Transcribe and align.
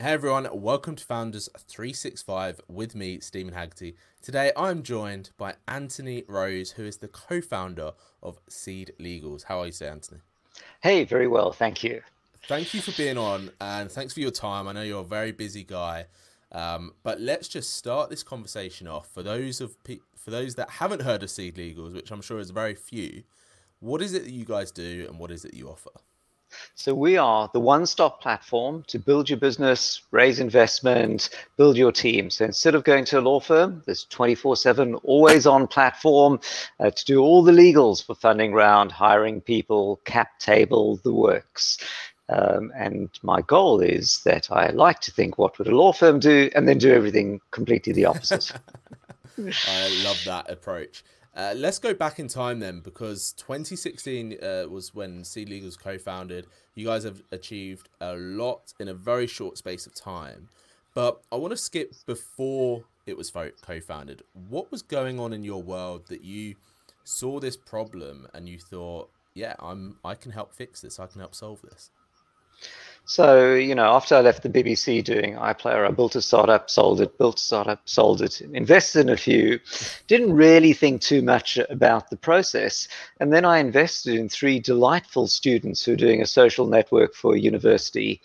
Hey 0.00 0.12
everyone, 0.12 0.46
welcome 0.52 0.94
to 0.94 1.04
Founders 1.06 1.48
365 1.58 2.60
with 2.68 2.94
me, 2.94 3.18
Steven 3.18 3.52
Haggerty. 3.52 3.96
Today 4.22 4.52
I'm 4.56 4.84
joined 4.84 5.30
by 5.36 5.56
Anthony 5.66 6.22
Rose, 6.28 6.70
who 6.70 6.84
is 6.84 6.98
the 6.98 7.08
co 7.08 7.40
founder 7.40 7.94
of 8.22 8.38
Seed 8.48 8.92
Legals. 9.00 9.42
How 9.42 9.58
are 9.58 9.66
you 9.66 9.72
today, 9.72 9.88
Anthony? 9.88 10.20
Hey, 10.84 11.02
very 11.02 11.26
well, 11.26 11.50
thank 11.50 11.82
you. 11.82 12.00
Thank 12.46 12.74
you 12.74 12.80
for 12.80 12.92
being 12.92 13.18
on 13.18 13.50
and 13.60 13.90
thanks 13.90 14.14
for 14.14 14.20
your 14.20 14.30
time. 14.30 14.68
I 14.68 14.72
know 14.72 14.82
you're 14.82 15.00
a 15.00 15.04
very 15.04 15.32
busy 15.32 15.64
guy. 15.64 16.06
Um, 16.52 16.92
but 17.02 17.20
let's 17.20 17.48
just 17.48 17.74
start 17.74 18.08
this 18.08 18.22
conversation 18.22 18.86
off 18.86 19.08
for 19.12 19.24
those 19.24 19.60
of 19.60 19.82
pe- 19.82 19.98
for 20.14 20.30
those 20.30 20.54
that 20.54 20.70
haven't 20.70 21.02
heard 21.02 21.24
of 21.24 21.30
Seed 21.30 21.56
Legals, 21.56 21.94
which 21.94 22.12
I'm 22.12 22.22
sure 22.22 22.38
is 22.38 22.50
very 22.50 22.76
few. 22.76 23.24
What 23.80 24.00
is 24.00 24.14
it 24.14 24.22
that 24.22 24.30
you 24.30 24.44
guys 24.44 24.70
do, 24.70 25.06
and 25.08 25.18
what 25.18 25.32
is 25.32 25.44
it 25.44 25.54
you 25.54 25.68
offer? 25.68 25.90
So 26.74 26.94
we 26.94 27.16
are 27.16 27.50
the 27.52 27.60
one-stop 27.60 28.20
platform 28.20 28.84
to 28.88 28.98
build 28.98 29.28
your 29.28 29.38
business, 29.38 30.02
raise 30.10 30.40
investment, 30.40 31.30
build 31.56 31.76
your 31.76 31.92
team. 31.92 32.30
So 32.30 32.44
instead 32.44 32.74
of 32.74 32.84
going 32.84 33.04
to 33.06 33.18
a 33.18 33.20
law 33.20 33.40
firm, 33.40 33.82
there's 33.86 34.06
24/7 34.06 35.00
always-on 35.02 35.66
platform 35.66 36.40
uh, 36.80 36.90
to 36.90 37.04
do 37.04 37.20
all 37.20 37.42
the 37.42 37.52
legals 37.52 38.04
for 38.04 38.14
funding 38.14 38.52
round, 38.52 38.92
hiring 38.92 39.40
people, 39.40 40.00
cap 40.04 40.38
table, 40.38 41.00
the 41.02 41.12
works. 41.12 41.78
Um, 42.30 42.72
and 42.76 43.08
my 43.22 43.40
goal 43.42 43.80
is 43.80 44.20
that 44.24 44.50
I 44.50 44.68
like 44.70 45.00
to 45.00 45.10
think, 45.10 45.38
what 45.38 45.58
would 45.58 45.68
a 45.68 45.76
law 45.76 45.92
firm 45.92 46.18
do, 46.18 46.50
and 46.54 46.68
then 46.68 46.78
do 46.78 46.92
everything 46.92 47.40
completely 47.50 47.92
the 47.92 48.04
opposite. 48.04 48.52
I 49.38 50.02
love 50.04 50.20
that 50.26 50.50
approach. 50.50 51.02
Uh, 51.38 51.54
let's 51.56 51.78
go 51.78 51.94
back 51.94 52.18
in 52.18 52.26
time 52.26 52.58
then, 52.58 52.80
because 52.80 53.32
2016 53.34 54.42
uh, 54.42 54.64
was 54.68 54.92
when 54.92 55.22
Seed 55.22 55.48
Legal 55.48 55.66
was 55.66 55.76
co-founded. 55.76 56.48
You 56.74 56.86
guys 56.86 57.04
have 57.04 57.22
achieved 57.30 57.88
a 58.00 58.16
lot 58.16 58.74
in 58.80 58.88
a 58.88 58.94
very 58.94 59.28
short 59.28 59.56
space 59.56 59.86
of 59.86 59.94
time. 59.94 60.48
But 60.96 61.20
I 61.30 61.36
want 61.36 61.52
to 61.52 61.56
skip 61.56 61.92
before 62.06 62.82
it 63.06 63.16
was 63.16 63.30
co-founded. 63.30 64.24
What 64.48 64.72
was 64.72 64.82
going 64.82 65.20
on 65.20 65.32
in 65.32 65.44
your 65.44 65.62
world 65.62 66.08
that 66.08 66.24
you 66.24 66.56
saw 67.04 67.38
this 67.38 67.56
problem 67.56 68.26
and 68.34 68.48
you 68.48 68.58
thought, 68.58 69.08
yeah, 69.34 69.54
I'm 69.60 69.98
I 70.04 70.16
can 70.16 70.32
help 70.32 70.52
fix 70.52 70.80
this. 70.80 70.98
I 70.98 71.06
can 71.06 71.20
help 71.20 71.36
solve 71.36 71.62
this. 71.62 71.90
So, 73.10 73.54
you 73.54 73.74
know, 73.74 73.94
after 73.94 74.16
I 74.16 74.20
left 74.20 74.42
the 74.42 74.50
BBC 74.50 75.02
doing 75.02 75.36
iPlayer, 75.36 75.88
I 75.88 75.90
built 75.92 76.14
a 76.14 76.20
startup, 76.20 76.68
sold 76.68 77.00
it, 77.00 77.16
built 77.16 77.38
a 77.38 77.42
startup, 77.42 77.80
sold 77.88 78.20
it, 78.20 78.42
invested 78.42 79.00
in 79.00 79.08
a 79.08 79.16
few, 79.16 79.60
didn't 80.08 80.34
really 80.34 80.74
think 80.74 81.00
too 81.00 81.22
much 81.22 81.56
about 81.70 82.10
the 82.10 82.18
process. 82.18 82.86
And 83.18 83.32
then 83.32 83.46
I 83.46 83.60
invested 83.60 84.16
in 84.16 84.28
three 84.28 84.60
delightful 84.60 85.26
students 85.26 85.82
who 85.82 85.94
are 85.94 85.96
doing 85.96 86.20
a 86.20 86.26
social 86.26 86.66
network 86.66 87.14
for 87.14 87.34
a 87.34 87.40
university. 87.40 88.20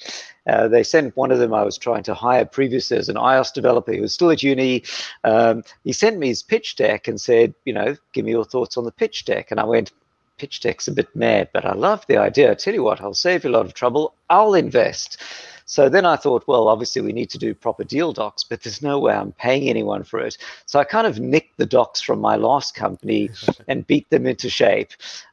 Uh, 0.49 0.67
they 0.67 0.83
sent 0.83 1.15
one 1.15 1.31
of 1.31 1.39
them 1.39 1.53
I 1.53 1.63
was 1.63 1.77
trying 1.77 2.03
to 2.03 2.13
hire 2.13 2.43
previously 2.43 2.97
as 2.97 3.07
an 3.07 3.15
iOS 3.15 3.53
developer 3.53 3.93
who 3.93 4.01
was 4.01 4.13
still 4.13 4.31
at 4.31 4.43
uni. 4.43 4.83
Um, 5.23 5.63
he 5.85 5.93
sent 5.93 6.19
me 6.19 6.27
his 6.27 6.43
pitch 6.43 6.75
deck 6.75 7.07
and 7.07 7.21
said, 7.21 7.55
you 7.63 7.71
know, 7.71 7.95
give 8.11 8.25
me 8.25 8.31
your 8.31 8.43
thoughts 8.43 8.75
on 8.75 8.83
the 8.83 8.91
pitch 8.91 9.23
deck. 9.23 9.49
And 9.49 9.61
I 9.61 9.63
went, 9.63 9.93
pitch 10.43 10.59
deck's 10.59 10.89
a 10.89 10.91
bit 10.91 11.15
mad, 11.15 11.47
but 11.53 11.63
I 11.63 11.71
love 11.71 12.05
the 12.07 12.17
idea. 12.17 12.51
I 12.51 12.55
tell 12.55 12.73
you 12.73 12.83
what, 12.83 12.99
I'll 12.99 13.13
save 13.13 13.45
you 13.45 13.49
a 13.49 13.55
lot 13.57 13.65
of 13.65 13.73
trouble. 13.73 14.13
I'll 14.29 14.55
invest. 14.55 15.15
So 15.65 15.87
then 15.87 16.05
I 16.05 16.17
thought, 16.17 16.43
well, 16.49 16.67
obviously 16.67 17.01
we 17.01 17.13
need 17.13 17.29
to 17.29 17.37
do 17.37 17.53
proper 17.53 17.85
deal 17.85 18.11
docs, 18.11 18.43
but 18.43 18.61
there's 18.61 18.81
no 18.81 18.99
way 18.99 19.13
I'm 19.13 19.31
paying 19.31 19.69
anyone 19.69 20.03
for 20.03 20.19
it. 20.19 20.37
So 20.65 20.81
I 20.81 20.83
kind 20.83 21.07
of 21.07 21.17
nicked 21.17 21.55
the 21.55 21.65
docs 21.65 22.01
from 22.01 22.19
my 22.19 22.35
last 22.35 22.75
company 22.75 23.29
and 23.69 23.87
beat 23.87 24.09
them 24.09 24.27
into 24.27 24.49
shape. 24.49 24.89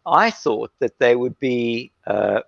I 0.06 0.31
thought 0.31 0.70
that 0.78 1.00
they 1.00 1.16
would 1.16 1.36
be 1.41 1.91
uh, 2.06 2.42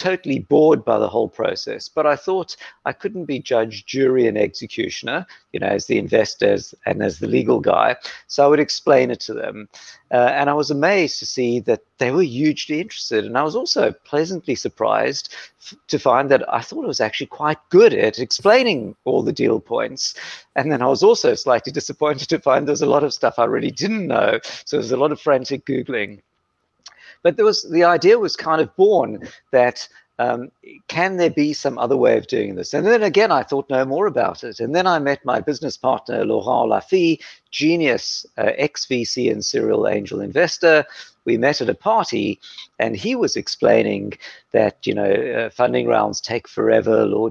totally 0.00 0.38
bored 0.38 0.82
by 0.82 0.98
the 0.98 1.08
whole 1.08 1.28
process. 1.28 1.88
But 1.88 2.06
I 2.06 2.16
thought 2.16 2.56
I 2.86 2.92
couldn't 2.92 3.26
be 3.26 3.38
judge, 3.38 3.84
jury, 3.84 4.26
and 4.26 4.38
executioner, 4.38 5.26
you 5.52 5.60
know, 5.60 5.66
as 5.66 5.86
the 5.86 5.98
investors 5.98 6.74
and 6.86 7.02
as 7.02 7.18
the 7.18 7.26
legal 7.26 7.60
guy. 7.60 7.96
So 8.26 8.42
I 8.42 8.48
would 8.48 8.60
explain 8.60 9.10
it 9.10 9.20
to 9.20 9.34
them. 9.34 9.68
Uh, 10.10 10.32
and 10.32 10.48
I 10.48 10.54
was 10.54 10.70
amazed 10.70 11.18
to 11.18 11.26
see 11.26 11.60
that 11.60 11.82
they 11.98 12.10
were 12.10 12.22
hugely 12.22 12.80
interested. 12.80 13.26
And 13.26 13.36
I 13.36 13.42
was 13.42 13.54
also 13.54 13.92
pleasantly 14.04 14.54
surprised 14.54 15.34
f- 15.60 15.74
to 15.88 15.98
find 15.98 16.30
that 16.30 16.50
I 16.52 16.62
thought 16.62 16.84
I 16.84 16.88
was 16.88 17.02
actually 17.02 17.26
quite 17.26 17.58
good 17.68 17.92
at 17.92 18.18
explaining 18.18 18.96
all 19.04 19.22
the 19.22 19.34
deal 19.34 19.60
points. 19.60 20.14
And 20.56 20.72
then 20.72 20.80
I 20.80 20.86
was 20.86 21.02
also 21.02 21.34
slightly 21.34 21.72
disappointed 21.80 22.28
to 22.30 22.38
find 22.38 22.66
there's 22.66 22.80
a 22.80 22.86
lot 22.86 23.04
of 23.04 23.12
stuff 23.12 23.38
I 23.38 23.44
really 23.44 23.70
didn't 23.70 24.06
know. 24.06 24.40
So 24.64 24.78
there's 24.78 24.92
a 24.92 24.96
lot 24.96 25.12
of 25.12 25.20
frantic 25.20 25.66
Googling. 25.66 26.22
But 27.22 27.36
there 27.36 27.44
was 27.44 27.68
the 27.70 27.84
idea 27.84 28.18
was 28.18 28.36
kind 28.36 28.60
of 28.60 28.74
born 28.76 29.28
that 29.52 29.88
um, 30.20 30.50
can 30.88 31.16
there 31.16 31.30
be 31.30 31.54
some 31.54 31.78
other 31.78 31.96
way 31.96 32.18
of 32.18 32.26
doing 32.26 32.54
this? 32.54 32.74
And 32.74 32.86
then 32.86 33.02
again, 33.02 33.32
I 33.32 33.42
thought 33.42 33.70
no 33.70 33.86
more 33.86 34.06
about 34.06 34.44
it. 34.44 34.60
And 34.60 34.74
then 34.74 34.86
I 34.86 34.98
met 34.98 35.24
my 35.24 35.40
business 35.40 35.78
partner, 35.78 36.26
Laurent 36.26 36.70
Laffy, 36.70 37.20
genius, 37.50 38.26
uh, 38.36 38.52
ex 38.56 38.84
VC 38.84 39.32
and 39.32 39.42
serial 39.42 39.88
angel 39.88 40.20
investor. 40.20 40.84
We 41.24 41.38
met 41.38 41.62
at 41.62 41.70
a 41.70 41.74
party, 41.74 42.38
and 42.78 42.96
he 42.96 43.14
was 43.14 43.34
explaining 43.34 44.14
that 44.52 44.86
you 44.86 44.94
know 44.94 45.10
uh, 45.10 45.50
funding 45.50 45.86
rounds 45.86 46.20
take 46.20 46.48
forever. 46.48 47.06
Law- 47.06 47.30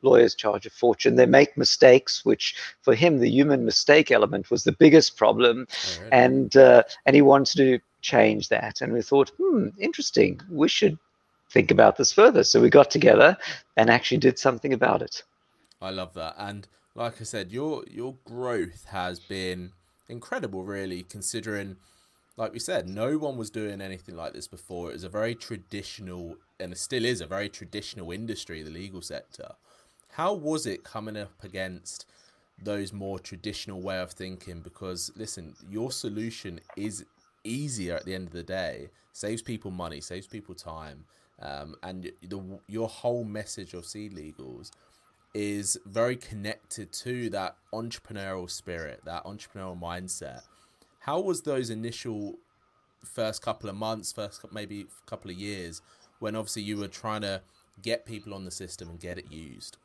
lawyers 0.00 0.34
charge 0.34 0.64
a 0.64 0.70
fortune. 0.70 1.16
They 1.16 1.26
make 1.26 1.58
mistakes, 1.58 2.24
which 2.24 2.54
for 2.80 2.94
him 2.94 3.18
the 3.18 3.30
human 3.30 3.66
mistake 3.66 4.10
element 4.10 4.50
was 4.50 4.64
the 4.64 4.72
biggest 4.72 5.16
problem, 5.16 5.66
right. 6.00 6.08
and 6.10 6.56
uh, 6.56 6.84
and 7.04 7.16
he 7.16 7.22
wanted 7.22 7.56
to 7.56 7.80
change 8.00 8.48
that. 8.48 8.80
And 8.80 8.92
we 8.92 9.02
thought, 9.02 9.30
hmm, 9.38 9.68
interesting. 9.78 10.40
We 10.50 10.68
should 10.68 10.98
think 11.50 11.70
about 11.70 11.96
this 11.96 12.12
further. 12.12 12.44
So 12.44 12.60
we 12.60 12.70
got 12.70 12.90
together 12.90 13.36
and 13.76 13.90
actually 13.90 14.18
did 14.18 14.38
something 14.38 14.72
about 14.72 15.02
it. 15.02 15.22
I 15.82 15.90
love 15.90 16.14
that. 16.14 16.34
And 16.38 16.66
like 16.94 17.20
I 17.20 17.24
said, 17.24 17.52
your 17.52 17.84
your 17.90 18.14
growth 18.24 18.84
has 18.86 19.18
been 19.18 19.72
incredible, 20.08 20.64
really, 20.64 21.02
considering, 21.02 21.76
like 22.36 22.52
we 22.52 22.58
said, 22.58 22.88
no 22.88 23.16
one 23.16 23.36
was 23.36 23.50
doing 23.50 23.80
anything 23.80 24.16
like 24.16 24.32
this 24.32 24.48
before. 24.48 24.90
It 24.90 24.94
was 24.94 25.04
a 25.04 25.08
very 25.08 25.34
traditional, 25.34 26.36
and 26.58 26.72
it 26.72 26.78
still 26.78 27.04
is 27.04 27.20
a 27.20 27.26
very 27.26 27.48
traditional 27.48 28.10
industry, 28.12 28.62
the 28.62 28.70
legal 28.70 29.02
sector. 29.02 29.52
How 30.12 30.34
was 30.34 30.66
it 30.66 30.84
coming 30.84 31.16
up 31.16 31.42
against 31.42 32.06
those 32.62 32.92
more 32.92 33.18
traditional 33.18 33.80
way 33.80 34.00
of 34.00 34.10
thinking? 34.10 34.60
Because 34.60 35.10
listen, 35.16 35.54
your 35.68 35.92
solution 35.92 36.60
is 36.76 37.04
easier 37.44 37.96
at 37.96 38.04
the 38.04 38.14
end 38.14 38.26
of 38.26 38.32
the 38.32 38.42
day, 38.42 38.90
saves 39.12 39.42
people 39.42 39.70
money, 39.70 40.00
saves 40.00 40.26
people 40.26 40.54
time, 40.54 41.04
um, 41.40 41.74
and 41.82 42.12
the 42.22 42.60
your 42.68 42.88
whole 42.88 43.24
message 43.24 43.74
of 43.74 43.86
Seed 43.86 44.12
Legals 44.12 44.70
is 45.32 45.78
very 45.86 46.16
connected 46.16 46.92
to 46.92 47.30
that 47.30 47.56
entrepreneurial 47.72 48.50
spirit, 48.50 49.00
that 49.04 49.24
entrepreneurial 49.24 49.80
mindset. 49.80 50.42
How 51.00 51.20
was 51.20 51.42
those 51.42 51.70
initial 51.70 52.34
first 53.04 53.40
couple 53.40 53.70
of 53.70 53.76
months, 53.76 54.12
first 54.12 54.44
maybe 54.52 54.86
couple 55.06 55.30
of 55.30 55.36
years, 55.36 55.82
when 56.18 56.36
obviously 56.36 56.62
you 56.62 56.76
were 56.76 56.88
trying 56.88 57.22
to 57.22 57.42
get 57.80 58.04
people 58.04 58.34
on 58.34 58.44
the 58.44 58.50
system 58.50 58.90
and 58.90 59.00
get 59.00 59.18
it 59.18 59.30
used? 59.30 59.78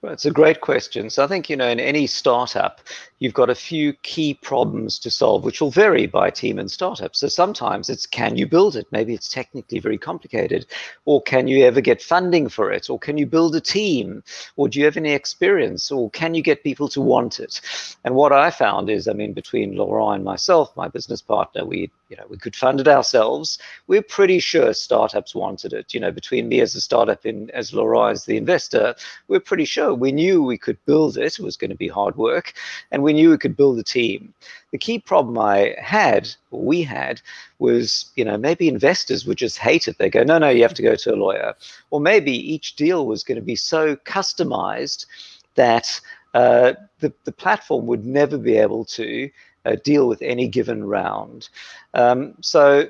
Well, 0.00 0.12
it's 0.12 0.26
a 0.26 0.30
great 0.30 0.60
question. 0.60 1.10
So 1.10 1.24
I 1.24 1.26
think, 1.26 1.50
you 1.50 1.56
know, 1.56 1.66
in 1.66 1.80
any 1.80 2.06
startup, 2.06 2.80
you've 3.18 3.34
got 3.34 3.50
a 3.50 3.54
few 3.56 3.94
key 3.94 4.34
problems 4.34 4.96
to 5.00 5.10
solve, 5.10 5.42
which 5.42 5.60
will 5.60 5.72
vary 5.72 6.06
by 6.06 6.30
team 6.30 6.60
and 6.60 6.70
startup. 6.70 7.16
So 7.16 7.26
sometimes 7.26 7.90
it's 7.90 8.06
can 8.06 8.36
you 8.36 8.46
build 8.46 8.76
it? 8.76 8.86
Maybe 8.92 9.12
it's 9.12 9.28
technically 9.28 9.80
very 9.80 9.98
complicated. 9.98 10.66
Or 11.04 11.20
can 11.22 11.48
you 11.48 11.64
ever 11.64 11.80
get 11.80 12.00
funding 12.00 12.48
for 12.48 12.70
it? 12.70 12.88
Or 12.88 12.96
can 12.96 13.18
you 13.18 13.26
build 13.26 13.56
a 13.56 13.60
team? 13.60 14.22
Or 14.56 14.68
do 14.68 14.78
you 14.78 14.84
have 14.84 14.96
any 14.96 15.10
experience? 15.12 15.90
Or 15.90 16.10
can 16.10 16.32
you 16.34 16.42
get 16.42 16.62
people 16.62 16.88
to 16.90 17.00
want 17.00 17.40
it? 17.40 17.60
And 18.04 18.14
what 18.14 18.30
I 18.32 18.52
found 18.52 18.90
is, 18.90 19.08
I 19.08 19.14
mean, 19.14 19.32
between 19.32 19.74
Laurent 19.74 20.14
and 20.14 20.24
myself, 20.24 20.76
my 20.76 20.86
business 20.86 21.22
partner, 21.22 21.64
we 21.64 21.90
you 22.08 22.16
know, 22.16 22.24
we 22.28 22.38
could 22.38 22.56
fund 22.56 22.80
it 22.80 22.88
ourselves. 22.88 23.58
We're 23.86 24.02
pretty 24.02 24.38
sure 24.38 24.72
startups 24.72 25.34
wanted 25.34 25.72
it. 25.72 25.92
You 25.92 26.00
know, 26.00 26.10
between 26.10 26.48
me 26.48 26.60
as 26.60 26.74
a 26.74 26.80
startup 26.80 27.24
and 27.24 27.50
as 27.50 27.74
Laurent 27.74 28.12
as 28.12 28.24
the 28.24 28.36
investor, 28.36 28.94
we're 29.28 29.40
pretty 29.40 29.66
sure 29.66 29.87
we 29.94 30.12
knew 30.12 30.42
we 30.42 30.58
could 30.58 30.78
build 30.86 31.16
it. 31.16 31.38
It 31.38 31.42
was 31.42 31.56
going 31.56 31.70
to 31.70 31.76
be 31.76 31.88
hard 31.88 32.16
work, 32.16 32.52
and 32.90 33.02
we 33.02 33.12
knew 33.12 33.30
we 33.30 33.38
could 33.38 33.56
build 33.56 33.78
a 33.78 33.82
team. 33.82 34.32
The 34.70 34.78
key 34.78 34.98
problem 34.98 35.38
I 35.38 35.74
had, 35.78 36.28
or 36.50 36.62
we 36.62 36.82
had, 36.82 37.20
was 37.58 38.10
you 38.16 38.24
know 38.24 38.36
maybe 38.36 38.68
investors 38.68 39.26
would 39.26 39.38
just 39.38 39.58
hate 39.58 39.88
it. 39.88 39.98
They 39.98 40.10
go, 40.10 40.22
no, 40.22 40.38
no, 40.38 40.48
you 40.48 40.62
have 40.62 40.74
to 40.74 40.82
go 40.82 40.94
to 40.94 41.14
a 41.14 41.16
lawyer, 41.16 41.54
or 41.90 42.00
maybe 42.00 42.32
each 42.32 42.76
deal 42.76 43.06
was 43.06 43.24
going 43.24 43.36
to 43.36 43.42
be 43.42 43.56
so 43.56 43.96
customized 43.96 45.06
that 45.54 46.00
uh, 46.34 46.74
the 47.00 47.12
the 47.24 47.32
platform 47.32 47.86
would 47.86 48.04
never 48.04 48.38
be 48.38 48.56
able 48.56 48.84
to 48.84 49.30
uh, 49.68 49.76
deal 49.84 50.08
with 50.08 50.22
any 50.22 50.48
given 50.48 50.84
round. 50.84 51.48
Um, 51.94 52.34
so, 52.40 52.88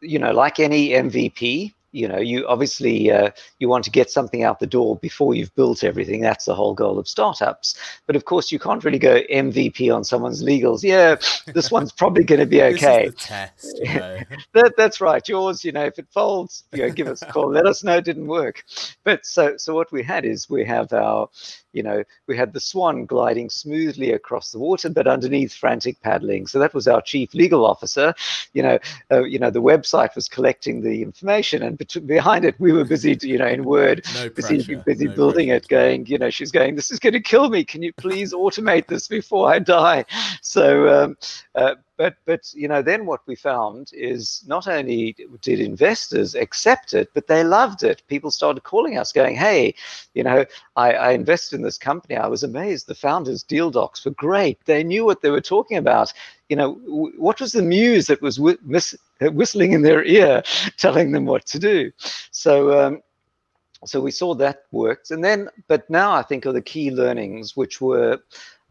you 0.00 0.18
know, 0.18 0.32
like 0.32 0.60
any 0.60 0.90
MVP, 0.90 1.72
you 1.92 2.06
know 2.06 2.18
you 2.18 2.46
obviously 2.46 3.10
uh, 3.10 3.30
you 3.58 3.68
want 3.68 3.84
to 3.84 3.90
get 3.90 4.10
something 4.10 4.42
out 4.42 4.60
the 4.60 4.66
door 4.66 4.96
before 4.96 5.34
you've 5.34 5.54
built 5.54 5.84
everything. 5.84 6.20
That's 6.20 6.44
the 6.44 6.54
whole 6.54 6.74
goal 6.74 6.98
of 6.98 7.08
startups. 7.08 7.76
But 8.06 8.16
of 8.16 8.24
course 8.24 8.52
you 8.52 8.58
can't 8.58 8.84
really 8.84 8.98
go 8.98 9.20
mvp 9.30 9.94
on 9.94 10.04
someone's 10.04 10.42
legals. 10.42 10.82
Yeah 10.82 11.16
this 11.52 11.70
one's 11.76 11.92
probably 11.92 12.24
going 12.24 12.40
to 12.40 12.46
be 12.46 12.62
okay. 12.62 13.10
test, 13.16 13.78
you 13.82 13.94
know. 13.94 14.18
that, 14.54 14.74
that's 14.76 15.00
right. 15.00 15.26
Yours 15.28 15.64
you 15.64 15.72
know 15.72 15.84
if 15.84 15.98
it 15.98 16.06
folds 16.10 16.64
you 16.72 16.82
know 16.82 16.90
give 16.90 17.08
us 17.08 17.22
a 17.22 17.26
call. 17.26 17.50
Let 17.50 17.66
us 17.66 17.82
know 17.84 17.96
it 17.96 18.04
didn't 18.04 18.26
work. 18.26 18.64
But 19.04 19.26
so 19.26 19.56
so 19.56 19.74
what 19.74 19.92
we 19.92 20.02
had 20.02 20.24
is 20.24 20.48
we 20.48 20.64
have 20.64 20.92
our 20.92 21.28
you 21.72 21.82
know, 21.82 22.02
we 22.26 22.36
had 22.36 22.52
the 22.52 22.60
Swan 22.60 23.06
gliding 23.06 23.48
smoothly 23.48 24.12
across 24.12 24.50
the 24.50 24.58
water, 24.58 24.88
but 24.88 25.06
underneath 25.06 25.52
frantic 25.52 26.00
paddling. 26.00 26.46
So 26.46 26.58
that 26.58 26.74
was 26.74 26.88
our 26.88 27.00
chief 27.00 27.34
legal 27.34 27.64
officer. 27.64 28.14
You 28.52 28.62
know, 28.62 28.78
uh, 29.10 29.24
you 29.24 29.38
know, 29.38 29.50
the 29.50 29.62
website 29.62 30.14
was 30.14 30.28
collecting 30.28 30.80
the 30.80 31.02
information, 31.02 31.62
and 31.62 31.78
behind 32.06 32.44
it, 32.44 32.54
we 32.58 32.72
were 32.72 32.84
busy, 32.84 33.18
you 33.22 33.38
know, 33.38 33.46
in 33.46 33.64
Word, 33.64 34.04
no 34.14 34.28
busy, 34.30 34.56
pressure, 34.56 34.82
busy 34.84 35.06
no 35.06 35.14
building 35.14 35.48
pressure. 35.48 35.64
it. 35.64 35.68
Going, 35.68 36.06
you 36.06 36.18
know, 36.18 36.30
she's 36.30 36.50
going, 36.50 36.74
this 36.76 36.90
is 36.90 36.98
going 36.98 37.12
to 37.12 37.20
kill 37.20 37.48
me. 37.48 37.64
Can 37.64 37.82
you 37.82 37.92
please 37.92 38.32
automate 38.32 38.86
this 38.86 39.08
before 39.08 39.52
I 39.52 39.58
die? 39.58 40.04
So, 40.42 40.88
um, 40.88 41.16
uh, 41.54 41.74
but 42.00 42.16
but 42.24 42.50
you 42.54 42.66
know 42.66 42.80
then 42.80 43.04
what 43.04 43.20
we 43.26 43.36
found 43.36 43.90
is 43.92 44.42
not 44.46 44.66
only 44.66 45.14
did 45.42 45.60
investors 45.60 46.34
accept 46.34 46.94
it 46.94 47.10
but 47.12 47.26
they 47.26 47.44
loved 47.44 47.82
it. 47.82 48.02
People 48.08 48.30
started 48.30 48.62
calling 48.62 48.96
us 48.96 49.12
going 49.12 49.36
hey 49.36 49.74
you 50.14 50.24
know 50.24 50.46
i, 50.76 50.92
I 50.94 51.10
invested 51.12 51.56
in 51.56 51.62
this 51.62 51.76
company. 51.76 52.16
I 52.16 52.26
was 52.26 52.42
amazed. 52.42 52.86
The 52.86 52.94
founders 52.94 53.42
deal 53.42 53.70
docs 53.70 54.02
were 54.06 54.12
great. 54.12 54.56
They 54.64 54.82
knew 54.82 55.04
what 55.04 55.20
they 55.20 55.30
were 55.30 55.42
talking 55.42 55.76
about. 55.76 56.10
You 56.48 56.56
know 56.56 56.76
w- 56.86 57.12
what 57.26 57.38
was 57.38 57.52
the 57.52 57.62
muse 57.62 58.06
that 58.06 58.22
was 58.22 58.40
whistling 58.40 59.72
in 59.72 59.82
their 59.82 60.02
ear 60.04 60.42
telling 60.78 61.12
them 61.12 61.26
what 61.26 61.44
to 61.48 61.58
do? 61.58 61.92
So 62.30 62.54
um, 62.80 63.02
so 63.84 64.00
we 64.00 64.10
saw 64.10 64.34
that 64.36 64.64
worked. 64.72 65.10
And 65.10 65.22
then 65.22 65.50
but 65.68 65.88
now 65.90 66.12
i 66.12 66.22
think 66.22 66.46
are 66.46 66.52
the 66.52 66.62
key 66.74 66.90
learnings 66.90 67.56
which 67.56 67.80
were 67.82 68.18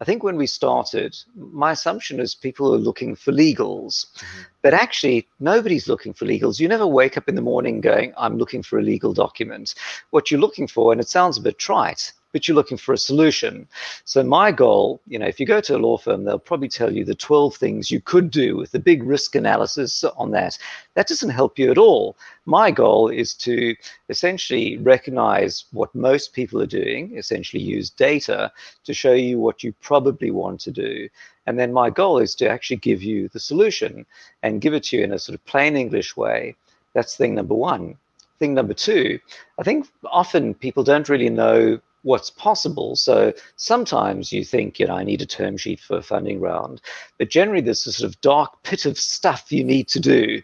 I 0.02 0.06
think 0.06 0.24
when 0.24 0.38
we 0.38 0.48
started, 0.48 1.18
my 1.36 1.74
assumption 1.74 2.20
is 2.20 2.34
people 2.34 2.74
are 2.74 2.78
looking 2.78 3.16
for 3.16 3.34
legals, 3.34 4.06
Mhm. 4.16 4.46
but 4.62 4.74
actually 4.74 5.28
nobody's 5.40 5.90
looking 5.90 6.14
for 6.14 6.26
legals. 6.26 6.60
You 6.60 6.70
never 6.70 6.88
wake 6.88 7.18
up 7.18 7.28
in 7.28 7.36
the 7.36 7.42
morning 7.42 7.82
going, 7.82 8.14
I'm 8.18 8.38
looking 8.38 8.64
for 8.64 8.80
a 8.80 8.84
legal 8.84 9.14
document. 9.14 9.76
What 10.12 10.32
you're 10.32 10.40
looking 10.40 10.68
for, 10.68 10.92
and 10.94 11.02
it 11.02 11.10
sounds 11.10 11.38
a 11.38 11.42
bit 11.42 11.58
trite, 11.58 12.14
but 12.32 12.48
you're 12.48 12.56
looking 12.56 12.78
for 12.78 12.94
a 12.94 12.98
solution. 12.98 13.68
So 14.06 14.24
my 14.24 14.52
goal, 14.52 15.02
you 15.08 15.18
know, 15.18 15.26
if 15.26 15.40
you 15.40 15.46
go 15.46 15.62
to 15.62 15.76
a 15.76 15.78
law 15.78 15.98
firm, 15.98 16.24
they'll 16.24 16.40
probably 16.40 16.70
tell 16.70 16.94
you 16.94 17.04
the 17.04 17.16
12 17.16 17.56
things 17.56 17.92
you 17.92 18.02
could 18.02 18.30
do 18.30 18.58
with 18.58 18.72
the 18.72 18.80
big 18.80 19.04
risk 19.04 19.36
analysis 19.36 20.04
on 20.04 20.32
that. 20.32 20.58
That 20.96 21.08
doesn't 21.08 21.30
help 21.30 21.58
you 21.58 21.72
at 21.72 21.78
all. 21.78 22.18
My 22.46 22.72
goal 22.72 23.10
is 23.10 23.34
to 23.36 23.76
essentially 24.10 24.78
recognize 24.78 25.66
what 25.72 25.94
most 25.96 26.34
people 26.34 26.62
are 26.62 26.68
doing, 26.68 27.18
essentially 27.18 27.62
use 27.62 27.90
data 27.90 28.52
to 28.84 28.94
show 28.94 29.14
you 29.14 29.40
what 29.40 29.64
you 29.64 29.74
probably 29.82 30.32
want 30.32 30.60
to 30.62 30.72
do. 30.72 31.10
And 31.48 31.58
then 31.58 31.74
my 31.74 31.90
goal 31.90 32.20
is 32.20 32.36
to 32.36 32.50
actually 32.50 32.78
give 32.78 33.02
you 33.02 33.28
the 33.30 33.40
solution 33.40 34.06
and 34.44 34.62
give 34.62 34.74
it 34.74 34.84
to 34.86 34.98
you 34.98 35.04
in 35.04 35.14
a 35.14 35.20
sort 35.20 35.34
of 35.34 35.46
plain 35.46 35.76
English 35.76 36.16
way. 36.16 36.56
That's 36.94 37.16
thing 37.16 37.36
number 37.36 37.56
one. 37.56 37.98
Thing 38.38 38.54
number 38.54 38.74
two, 38.74 39.20
I 39.60 39.64
think 39.64 39.88
often 40.06 40.54
people 40.54 40.84
don't 40.84 41.10
really 41.10 41.30
know 41.30 41.82
what's 42.04 42.30
possible. 42.30 42.96
So 42.96 43.34
sometimes 43.56 44.32
you 44.32 44.44
think, 44.44 44.80
you 44.80 44.88
know, 44.88 44.96
I 44.96 45.04
need 45.04 45.22
a 45.22 45.26
term 45.26 45.58
sheet 45.58 45.80
for 45.80 45.98
a 45.98 46.02
funding 46.04 46.40
round, 46.40 46.82
but 47.18 47.30
generally 47.30 47.62
there's 47.62 47.86
a 47.86 47.92
sort 47.92 48.10
of 48.10 48.22
dark 48.22 48.64
pit 48.64 48.86
of 48.86 48.98
stuff 48.98 49.52
you 49.52 49.64
need 49.64 49.88
to 49.90 50.00
do. 50.00 50.42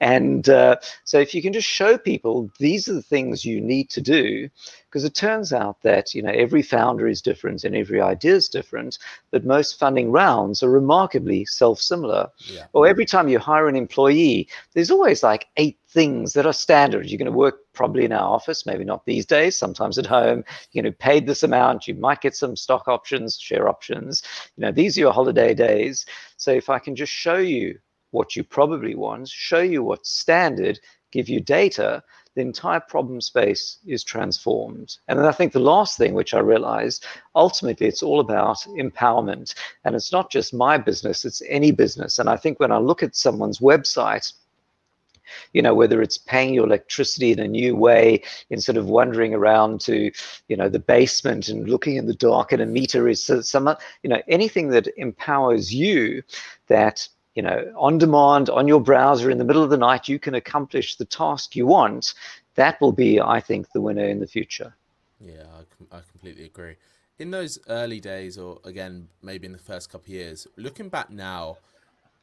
And 0.00 0.48
uh, 0.48 0.76
so 1.04 1.18
if 1.18 1.34
you 1.34 1.42
can 1.42 1.52
just 1.52 1.68
show 1.68 1.98
people 1.98 2.50
these 2.58 2.88
are 2.88 2.94
the 2.94 3.02
things 3.02 3.44
you 3.44 3.60
need 3.60 3.90
to 3.90 4.00
do, 4.00 4.48
because 4.92 5.04
it 5.04 5.14
turns 5.14 5.54
out 5.54 5.80
that 5.80 6.14
you 6.14 6.20
know 6.20 6.30
every 6.30 6.60
founder 6.60 7.08
is 7.08 7.22
different 7.22 7.64
and 7.64 7.74
every 7.74 8.00
idea 8.00 8.34
is 8.34 8.48
different, 8.48 8.98
but 9.30 9.44
most 9.44 9.78
funding 9.78 10.12
rounds 10.12 10.62
are 10.62 10.68
remarkably 10.68 11.46
self-similar. 11.46 12.28
Yeah. 12.40 12.66
Or 12.74 12.86
every 12.86 13.06
time 13.06 13.28
you 13.28 13.38
hire 13.38 13.68
an 13.68 13.76
employee, 13.76 14.48
there's 14.74 14.90
always 14.90 15.22
like 15.22 15.48
eight 15.56 15.78
things 15.88 16.34
that 16.34 16.44
are 16.44 16.52
standard. 16.52 17.08
You're 17.08 17.18
going 17.18 17.32
to 17.32 17.32
work 17.32 17.60
probably 17.72 18.04
in 18.04 18.12
our 18.12 18.28
office, 18.28 18.66
maybe 18.66 18.84
not 18.84 19.06
these 19.06 19.24
days, 19.24 19.56
sometimes 19.56 19.96
at 19.98 20.04
home. 20.04 20.44
You're 20.72 20.82
going 20.82 20.92
to 20.92 20.98
paid 20.98 21.26
this 21.26 21.42
amount. 21.42 21.88
You 21.88 21.94
might 21.94 22.20
get 22.20 22.36
some 22.36 22.54
stock 22.54 22.86
options, 22.86 23.38
share 23.38 23.68
options. 23.70 24.22
You 24.56 24.62
know, 24.62 24.72
these 24.72 24.98
are 24.98 25.00
your 25.00 25.12
holiday 25.12 25.54
days. 25.54 26.04
So 26.36 26.50
if 26.50 26.68
I 26.68 26.78
can 26.78 26.94
just 26.94 27.12
show 27.12 27.38
you 27.38 27.78
what 28.10 28.36
you 28.36 28.44
probably 28.44 28.94
want, 28.94 29.28
show 29.28 29.60
you 29.60 29.82
what's 29.82 30.10
standard, 30.10 30.78
give 31.12 31.30
you 31.30 31.40
data, 31.40 32.02
the 32.34 32.40
entire 32.40 32.80
problem 32.80 33.20
space 33.20 33.78
is 33.86 34.02
transformed. 34.02 34.96
And 35.08 35.18
then 35.18 35.26
I 35.26 35.32
think 35.32 35.52
the 35.52 35.60
last 35.60 35.98
thing, 35.98 36.14
which 36.14 36.34
I 36.34 36.38
realized, 36.38 37.04
ultimately 37.34 37.86
it's 37.86 38.02
all 38.02 38.20
about 38.20 38.58
empowerment. 38.78 39.54
And 39.84 39.94
it's 39.94 40.12
not 40.12 40.30
just 40.30 40.54
my 40.54 40.78
business, 40.78 41.24
it's 41.24 41.42
any 41.48 41.72
business. 41.72 42.18
And 42.18 42.28
I 42.28 42.36
think 42.36 42.58
when 42.58 42.72
I 42.72 42.78
look 42.78 43.02
at 43.02 43.16
someone's 43.16 43.58
website, 43.58 44.32
you 45.52 45.62
know 45.62 45.74
whether 45.74 46.02
it's 46.02 46.18
paying 46.18 46.52
your 46.52 46.66
electricity 46.66 47.32
in 47.32 47.38
a 47.38 47.48
new 47.48 47.74
way 47.76 48.22
instead 48.50 48.76
of 48.76 48.88
wandering 48.88 49.34
around 49.34 49.80
to 49.80 50.10
you 50.48 50.56
know 50.56 50.68
the 50.68 50.78
basement 50.78 51.48
and 51.48 51.68
looking 51.68 51.96
in 51.96 52.06
the 52.06 52.14
dark 52.14 52.52
at 52.52 52.60
a 52.60 52.66
meter 52.66 53.08
is 53.08 53.30
some 53.40 53.74
you 54.02 54.10
know 54.10 54.20
anything 54.28 54.68
that 54.68 54.88
empowers 54.96 55.72
you 55.72 56.22
that 56.66 57.08
you 57.34 57.42
know 57.42 57.72
on 57.76 57.98
demand 57.98 58.50
on 58.50 58.68
your 58.68 58.80
browser 58.80 59.30
in 59.30 59.38
the 59.38 59.44
middle 59.44 59.62
of 59.62 59.70
the 59.70 59.76
night 59.76 60.08
you 60.08 60.18
can 60.18 60.34
accomplish 60.34 60.96
the 60.96 61.04
task 61.04 61.56
you 61.56 61.66
want 61.66 62.14
that 62.54 62.80
will 62.80 62.92
be 62.92 63.20
i 63.20 63.40
think 63.40 63.70
the 63.72 63.80
winner 63.80 64.04
in 64.04 64.20
the 64.20 64.26
future 64.26 64.74
Yeah, 65.24 65.44
I, 65.54 65.62
com- 65.76 65.98
I 65.98 66.00
completely 66.10 66.44
agree. 66.44 66.76
In 67.18 67.30
those 67.30 67.58
early 67.68 68.00
days, 68.00 68.36
or 68.36 68.58
again, 68.64 69.08
maybe 69.22 69.46
in 69.46 69.52
the 69.52 69.58
first 69.58 69.90
couple 69.90 70.06
of 70.06 70.14
years, 70.14 70.46
looking 70.56 70.88
back 70.88 71.10
now, 71.10 71.58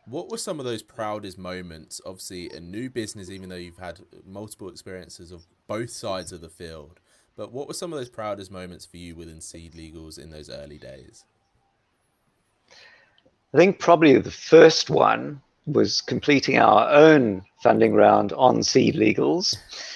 what 0.05 0.29
were 0.29 0.37
some 0.37 0.59
of 0.59 0.65
those 0.65 0.83
proudest 0.83 1.37
moments? 1.37 2.01
Obviously, 2.05 2.49
a 2.49 2.59
new 2.59 2.89
business, 2.89 3.29
even 3.29 3.49
though 3.49 3.55
you've 3.55 3.77
had 3.77 4.01
multiple 4.25 4.69
experiences 4.69 5.31
of 5.31 5.45
both 5.67 5.91
sides 5.91 6.31
of 6.31 6.41
the 6.41 6.49
field. 6.49 6.99
But 7.37 7.53
what 7.53 7.67
were 7.67 7.73
some 7.73 7.93
of 7.93 7.99
those 7.99 8.09
proudest 8.09 8.51
moments 8.51 8.85
for 8.85 8.97
you 8.97 9.15
within 9.15 9.39
Seed 9.39 9.73
Legals 9.73 10.19
in 10.19 10.31
those 10.31 10.49
early 10.49 10.77
days? 10.77 11.23
I 13.53 13.57
think 13.57 13.79
probably 13.79 14.17
the 14.17 14.31
first 14.31 14.89
one 14.89 15.41
was 15.65 16.01
completing 16.01 16.57
our 16.57 16.89
own 16.89 17.43
funding 17.63 17.93
round 17.93 18.33
on 18.33 18.63
seed 18.63 18.95
legals. 18.95 19.55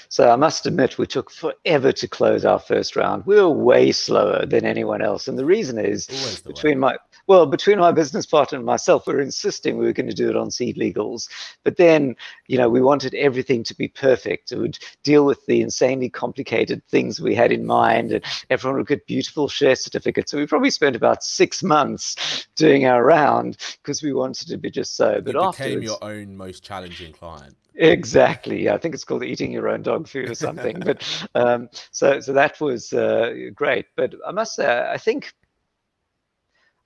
So 0.10 0.30
I 0.30 0.36
must 0.36 0.66
admit, 0.66 0.98
we 0.98 1.08
took 1.08 1.32
forever 1.32 1.92
to 1.92 2.08
close 2.08 2.46
our 2.46 2.60
first 2.60 2.96
round. 2.96 3.26
We 3.26 3.36
were 3.36 3.50
way 3.50 3.92
slower 3.92 4.46
than 4.46 4.66
anyone 4.66 5.02
else. 5.02 5.28
And 5.28 5.40
the 5.40 5.46
reason 5.46 5.80
is 5.80 6.08
the 6.08 6.14
way. 6.14 6.54
between 6.54 6.80
my 6.80 6.98
well, 7.28 7.46
between 7.46 7.80
my 7.80 7.92
business 7.92 8.26
partner 8.26 8.58
and 8.58 8.66
myself, 8.66 9.08
we 9.08 9.14
were 9.14 9.22
insisting 9.22 9.78
we 9.78 9.86
were 9.86 9.94
going 9.94 10.10
to 10.10 10.14
do 10.14 10.30
it 10.30 10.36
on 10.36 10.52
seed 10.52 10.78
legals. 10.78 11.30
But 11.64 11.78
then, 11.78 12.16
you 12.48 12.58
know, 12.58 12.70
we 12.70 12.82
wanted 12.82 13.14
everything 13.14 13.64
to 13.64 13.76
be 13.76 13.88
perfect. 13.88 14.52
It 14.52 14.58
would 14.58 14.78
deal 15.04 15.26
with 15.26 15.46
the 15.46 15.62
insanely 15.62 16.10
complicated 16.10 16.86
things 16.88 17.22
we 17.22 17.36
had 17.36 17.52
in 17.52 17.66
mind, 17.66 18.12
and 18.12 18.24
everyone 18.50 18.78
would 18.78 18.88
get 18.88 19.08
beautiful 19.08 19.48
share 19.48 19.76
certificates. 19.76 20.32
So 20.32 20.38
we 20.38 20.46
probably 20.46 20.72
spent 20.72 20.96
about 20.96 21.24
six 21.24 21.64
months 21.64 22.48
doing 22.56 22.86
our 22.86 23.04
round 23.04 23.58
because 23.82 24.04
we 24.04 24.14
wanted 24.14 24.48
to 24.50 24.58
be 24.58 24.70
just 24.70 24.96
so. 24.96 25.22
But 25.22 25.36
you 25.36 25.52
became 25.52 25.82
your 25.82 26.04
own 26.04 26.36
most 26.36 26.64
challenging 26.64 27.14
client. 27.14 27.56
Exactly. 27.76 28.66
Yeah, 28.66 28.76
I 28.76 28.78
think 28.78 28.94
it's 28.94 29.04
called 29.04 29.24
eating 29.24 29.52
your 29.52 29.68
own 29.68 29.82
dog 29.82 30.08
food 30.08 30.30
or 30.30 30.36
something. 30.36 30.80
but 30.86 31.28
um, 31.36 31.70
so 31.92 32.20
so 32.20 32.34
that 32.34 32.60
was 32.62 32.94
uh, 32.94 33.34
great. 33.56 33.88
But 33.96 34.14
I 34.28 34.32
must 34.32 34.56
say, 34.56 34.88
I 34.90 34.98
think 34.98 35.34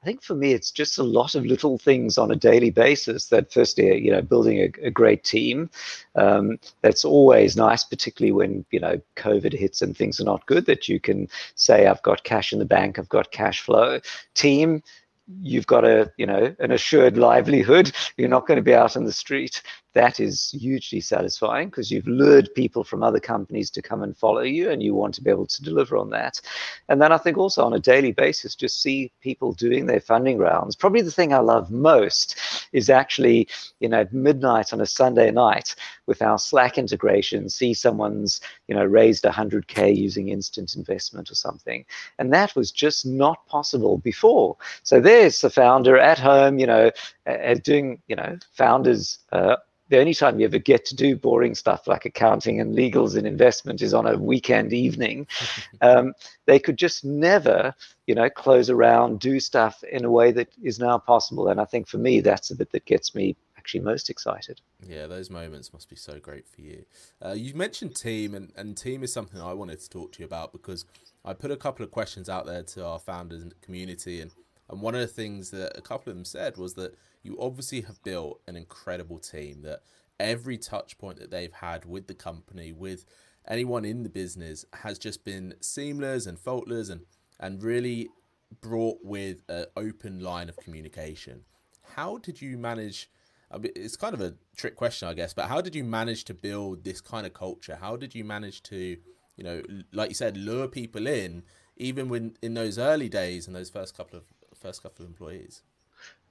I 0.02 0.06
think 0.06 0.22
for 0.22 0.36
me, 0.36 0.54
it's 0.54 0.72
just 0.72 1.00
a 1.00 1.04
lot 1.04 1.34
of 1.34 1.46
little 1.46 1.78
things 1.78 2.18
on 2.18 2.32
a 2.32 2.36
daily 2.36 2.70
basis. 2.70 3.28
That 3.28 3.52
firstly, 3.52 4.00
you 4.00 4.12
know, 4.12 4.22
building 4.22 4.60
a, 4.60 4.88
a 4.88 4.92
great 4.92 5.24
team. 5.24 5.70
Um, 6.16 6.60
that's 6.82 7.04
always 7.04 7.58
nice, 7.58 7.84
particularly 7.84 8.32
when 8.32 8.66
you 8.72 8.80
know 8.80 9.02
COVID 9.16 9.54
hits 9.54 9.82
and 9.82 9.98
things 9.98 10.20
are 10.22 10.26
not 10.26 10.46
good. 10.46 10.66
That 10.68 10.88
you 10.88 11.00
can 11.00 11.28
say, 11.56 11.88
"I've 11.88 12.04
got 12.04 12.24
cash 12.24 12.54
in 12.54 12.60
the 12.60 12.66
bank. 12.66 13.00
I've 13.00 13.10
got 13.10 13.32
cash 13.32 13.62
flow." 13.62 14.00
Team 14.36 14.84
you've 15.42 15.68
got 15.68 15.84
a 15.84 16.12
you 16.18 16.26
know 16.26 16.56
an 16.60 16.72
assured 16.72 17.18
livelihood 17.18 17.92
you're 18.18 18.30
not 18.30 18.48
going 18.48 18.56
to 18.56 18.64
be 18.64 18.74
out 18.74 18.96
on 18.96 19.04
the 19.04 19.12
street 19.12 19.62
that 19.98 20.20
is 20.20 20.52
hugely 20.52 21.02
satisfying 21.02 21.70
because 21.70 21.90
you've 21.90 22.08
lured 22.08 22.54
people 22.54 22.84
from 22.84 23.02
other 23.02 23.20
companies 23.20 23.72
to 23.72 23.82
come 23.82 24.04
and 24.04 24.16
follow 24.16 24.42
you 24.42 24.70
and 24.70 24.84
you 24.84 24.94
want 24.94 25.12
to 25.16 25.24
be 25.24 25.32
able 25.32 25.48
to 25.48 25.64
deliver 25.64 25.98
on 25.98 26.12
that. 26.12 26.40
And 26.88 27.02
then 27.02 27.12
i 27.12 27.18
think 27.18 27.36
also 27.38 27.64
on 27.64 27.74
a 27.74 27.80
daily 27.80 28.12
basis 28.12 28.54
just 28.54 28.80
see 28.84 29.12
people 29.22 29.54
doing 29.54 29.88
their 29.88 30.00
funding 30.00 30.38
rounds. 30.38 30.76
Probably 30.76 31.02
the 31.02 31.18
thing 31.18 31.34
i 31.34 31.40
love 31.40 31.72
most 31.72 32.40
is 32.74 32.92
actually 32.92 33.48
you 33.80 33.90
know 33.90 34.02
at 34.02 34.14
midnight 34.14 34.72
on 34.72 34.82
a 34.82 34.86
sunday 34.86 35.32
night 35.32 35.74
with 36.06 36.22
our 36.22 36.38
slack 36.38 36.78
integration 36.78 37.50
see 37.50 37.74
someone's 37.74 38.40
you 38.68 38.76
know 38.76 38.86
raised 38.86 39.24
100k 39.24 39.98
using 39.98 40.30
instant 40.30 40.76
investment 40.76 41.32
or 41.32 41.36
something. 41.36 41.84
And 42.20 42.32
that 42.34 42.56
was 42.56 42.72
just 42.72 43.04
not 43.08 43.48
possible 43.48 43.98
before. 43.98 44.58
So 44.84 45.00
there's 45.00 45.42
the 45.42 45.50
founder 45.50 45.98
at 45.98 46.20
home 46.20 46.60
you 46.60 46.68
know 46.68 46.92
uh, 47.28 47.56
doing 47.64 48.02
you 48.08 48.16
know 48.16 48.38
founders 48.54 49.20
uh, 49.32 49.58
the 49.90 50.00
only 50.00 50.14
time 50.14 50.40
you 50.40 50.46
ever 50.46 50.60
get 50.60 50.86
to 50.86 50.96
do 50.96 51.16
boring 51.16 51.56
stuff 51.56 51.88
like 51.88 52.06
accounting 52.06 52.60
and 52.60 52.76
legals 52.76 53.16
and 53.16 53.26
investment 53.26 53.82
is 53.82 53.94
on 53.94 54.06
a 54.06 54.18
weekend 54.18 54.74
evening. 54.74 55.28
Um, 55.80 56.14
they 56.46 56.60
could 56.60 56.78
just 56.78 57.06
never, 57.06 57.74
you 58.08 58.16
know, 58.16 58.30
close 58.30 58.70
around, 58.70 59.20
do 59.20 59.40
stuff 59.40 59.84
in 59.84 60.06
a 60.06 60.10
way 60.10 60.32
that 60.32 60.50
is 60.64 60.80
now 60.80 60.98
possible. 60.98 61.50
And 61.50 61.62
I 61.62 61.66
think 61.66 61.88
for 61.88 62.00
me, 62.00 62.20
that's 62.20 62.50
the 62.50 62.56
bit 62.56 62.72
that 62.72 62.86
gets 62.86 63.14
me 63.14 63.36
actually 63.58 63.82
most 63.82 64.10
excited. 64.10 64.60
Yeah, 64.86 65.06
those 65.06 65.30
moments 65.30 65.72
must 65.72 65.90
be 65.90 65.96
so 65.96 66.20
great 66.20 66.48
for 66.48 66.62
you. 66.62 66.86
Uh, 67.24 67.34
you 67.34 67.54
mentioned 67.54 67.96
team, 67.96 68.34
and, 68.34 68.52
and 68.56 68.76
team 68.76 69.04
is 69.04 69.14
something 69.14 69.40
I 69.40 69.54
wanted 69.54 69.80
to 69.82 69.90
talk 69.90 70.14
to 70.14 70.20
you 70.20 70.26
about 70.26 70.52
because 70.52 70.86
I 71.24 71.34
put 71.34 71.52
a 71.52 71.58
couple 71.58 71.84
of 71.84 71.92
questions 71.92 72.28
out 72.28 72.48
there 72.48 72.64
to 72.64 72.86
our 72.86 72.98
founders 72.98 73.44
and 73.44 73.60
community, 73.62 74.20
and, 74.20 74.32
and 74.70 74.82
one 74.82 74.96
of 74.96 75.02
the 75.02 75.08
things 75.08 75.52
that 75.52 75.78
a 75.78 75.82
couple 75.82 76.10
of 76.10 76.16
them 76.18 76.26
said 76.26 76.58
was 76.58 76.74
that 76.74 76.96
you 77.28 77.38
obviously 77.40 77.82
have 77.82 78.02
built 78.04 78.42
an 78.48 78.56
incredible 78.56 79.20
team 79.20 79.62
that 79.64 79.82
every 80.20 80.58
touch 80.58 80.98
point 80.98 81.20
that 81.20 81.30
they've 81.30 81.54
had 81.54 81.86
with 81.86 82.08
the 82.08 82.14
company, 82.14 82.72
with 82.72 83.06
anyone 83.48 83.86
in 83.86 84.04
the 84.04 84.10
business, 84.10 84.66
has 84.74 84.98
just 84.98 85.24
been 85.24 85.54
seamless 85.60 86.26
and 86.26 86.40
faultless 86.40 86.90
and, 86.90 87.02
and 87.40 87.62
really 87.62 88.08
brought 88.62 89.00
with 89.04 89.44
an 89.50 89.66
open 89.76 90.20
line 90.20 90.50
of 90.50 90.58
communication. 90.58 91.42
How 91.96 92.18
did 92.18 92.42
you 92.42 92.58
manage? 92.58 93.10
I 93.52 93.58
mean, 93.58 93.72
it's 93.76 93.98
kind 93.98 94.14
of 94.14 94.22
a 94.22 94.36
trick 94.56 94.76
question, 94.76 95.08
I 95.08 95.14
guess, 95.14 95.34
but 95.34 95.48
how 95.48 95.62
did 95.62 95.76
you 95.76 95.84
manage 95.84 96.24
to 96.26 96.34
build 96.34 96.84
this 96.84 97.02
kind 97.02 97.26
of 97.26 97.34
culture? 97.34 97.78
How 97.80 97.96
did 97.96 98.16
you 98.16 98.24
manage 98.24 98.64
to, 98.64 98.98
you 99.38 99.44
know, 99.44 99.62
like 99.94 100.10
you 100.10 100.16
said, 100.16 100.36
lure 100.36 100.68
people 100.68 101.08
in, 101.08 101.44
even 101.78 102.10
when 102.10 102.36
in 102.42 102.54
those 102.56 102.78
early 102.78 103.08
days 103.08 103.48
and 103.48 103.56
those 103.56 103.70
first 103.70 103.96
couple 103.96 104.18
of 104.18 104.26
first 104.60 104.82
couple 104.82 105.06
of 105.06 105.12
employees? 105.12 105.64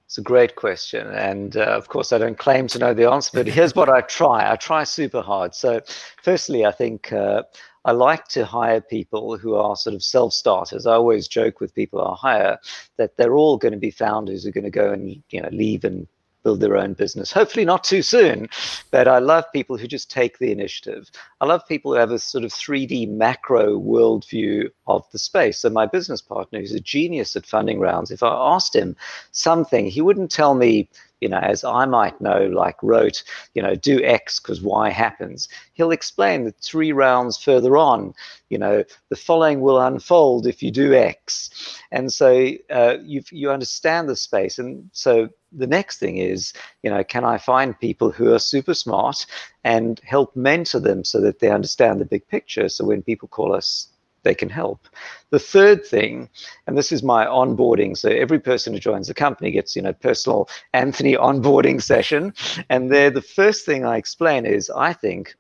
It's 0.07 0.19
a 0.19 0.23
great 0.23 0.55
question. 0.55 1.09
And 1.09 1.57
uh, 1.57 1.63
of 1.63 1.89
course, 1.89 2.13
I 2.13 2.19
don't 2.19 2.39
claim 2.39 2.69
to 2.69 2.79
know 2.79 2.95
the 2.95 3.11
answer, 3.11 3.31
but 3.35 3.47
here's 3.49 3.75
what 3.75 3.89
I 3.89 4.03
try 4.03 4.51
I 4.51 4.55
try 4.57 4.85
super 4.85 5.21
hard. 5.21 5.55
So, 5.55 5.81
firstly, 6.23 6.65
I 6.65 6.71
think 6.71 7.13
uh, 7.13 7.43
I 7.85 7.91
like 7.93 8.29
to 8.29 8.45
hire 8.45 8.81
people 8.81 9.37
who 9.37 9.57
are 9.57 9.75
sort 9.75 9.95
of 9.95 10.05
self 10.05 10.33
starters. 10.33 10.87
I 10.87 10.95
always 10.95 11.27
joke 11.27 11.61
with 11.61 11.75
people 11.75 12.01
I 12.01 12.15
hire 12.15 12.59
that 12.99 13.17
they're 13.17 13.37
all 13.37 13.57
going 13.59 13.73
to 13.73 13.79
be 13.79 13.91
founders 13.91 14.45
who 14.45 14.51
are 14.51 14.53
going 14.53 14.65
to 14.65 14.71
go 14.71 14.93
and 14.93 15.23
you 15.31 15.43
know 15.43 15.49
leave 15.51 15.85
and 15.85 16.07
build 16.47 16.61
their 16.61 16.77
own 16.77 16.93
business. 16.93 17.33
Hopefully, 17.33 17.65
not 17.65 17.83
too 17.83 18.03
soon, 18.03 18.49
but 18.93 19.09
I 19.09 19.19
love 19.19 19.45
people 19.53 19.77
who 19.77 19.89
just 19.89 20.09
take 20.09 20.39
the 20.39 20.53
initiative. 20.53 21.11
I 21.41 21.47
love 21.47 21.67
people 21.67 21.93
who 21.93 21.99
have 21.99 22.13
a 22.13 22.21
sort 22.21 22.45
of 22.45 22.53
3D 22.53 23.11
macro 23.11 23.77
worldview 23.77 24.71
of 24.87 25.05
the 25.11 25.19
space. 25.19 25.59
So, 25.59 25.71
my 25.71 25.87
business 25.87 26.23
partner, 26.23 26.61
who's 26.61 26.73
a 26.73 26.79
genius 26.79 27.35
at 27.35 27.47
funding 27.47 27.81
rounds, 27.81 28.13
if 28.13 28.23
I 28.23 28.33
asked 28.55 28.77
him 28.77 28.95
something, 29.33 29.87
he 29.87 30.01
wouldn't 30.01 30.31
tell 30.31 30.55
me 30.55 30.89
you 31.21 31.29
know, 31.29 31.39
as 31.39 31.65
I 31.65 31.87
might 31.87 32.21
know, 32.21 32.47
like 32.47 32.77
wrote, 32.83 33.23
you 33.55 33.63
know, 33.63 33.75
do 33.75 34.03
X 34.05 34.39
because 34.39 34.61
Y 34.61 34.91
happens. 34.91 35.49
He'll 35.73 35.91
explain 35.91 36.45
that 36.45 36.61
three 36.61 36.93
rounds 36.93 37.43
further 37.43 37.77
on, 37.77 38.15
you 38.51 38.59
know, 38.59 38.85
the 39.09 39.17
following 39.17 39.61
will 39.61 39.81
unfold 39.81 40.47
if 40.47 40.63
you 40.63 40.71
do 40.71 40.95
X. 40.95 41.81
And 41.91 42.13
so 42.13 42.51
uh, 42.71 42.97
you 43.03 43.23
you 43.31 43.51
understand 43.51 44.09
the 44.09 44.17
space. 44.17 44.59
And 44.59 44.91
so 44.93 45.31
the 45.57 45.67
next 45.67 45.99
thing 45.99 46.19
is, 46.19 46.53
you 46.83 46.91
know, 46.91 47.03
can 47.03 47.25
I 47.25 47.39
find 47.39 47.79
people 47.79 48.11
who 48.11 48.33
are 48.33 48.39
super 48.39 48.75
smart 48.75 49.27
and 49.65 50.01
help 50.05 50.37
mentor 50.37 50.81
them 50.81 51.05
so 51.05 51.21
that 51.21 51.41
they 51.41 51.51
understand 51.51 52.01
the 52.01 52.05
big 52.05 52.27
picture? 52.29 52.69
So 52.69 52.85
when 52.85 53.03
people 53.03 53.29
call 53.29 53.55
us 53.55 53.89
they 54.27 54.35
can 54.35 54.49
help. 54.49 54.89
The 55.31 55.39
third 55.39 55.87
thing, 55.87 56.29
and 56.67 56.77
this 56.77 56.91
is 56.91 57.03
my 57.05 57.27
onboarding, 57.27 57.97
so 57.97 58.09
every 58.09 58.41
person 58.41 58.73
who 58.73 58.81
joins 58.81 59.07
the 59.07 59.15
company 59.15 59.53
gets, 59.53 59.77
you 59.77 59.83
know, 59.83 59.93
personal 59.93 60.49
Anthony 60.73 61.15
onboarding 61.29 61.81
session. 61.81 62.35
And 62.69 62.91
there, 62.91 63.11
the 63.11 63.23
first 63.23 63.65
thing 63.65 63.85
I 63.85 63.97
explain 63.97 64.45
is 64.45 64.69
I 64.69 64.93
think 64.93 65.37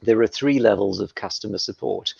there 0.00 0.20
are 0.20 0.28
three 0.28 0.60
levels 0.60 1.00
of 1.00 1.16
customer 1.16 1.58
support. 1.58 2.14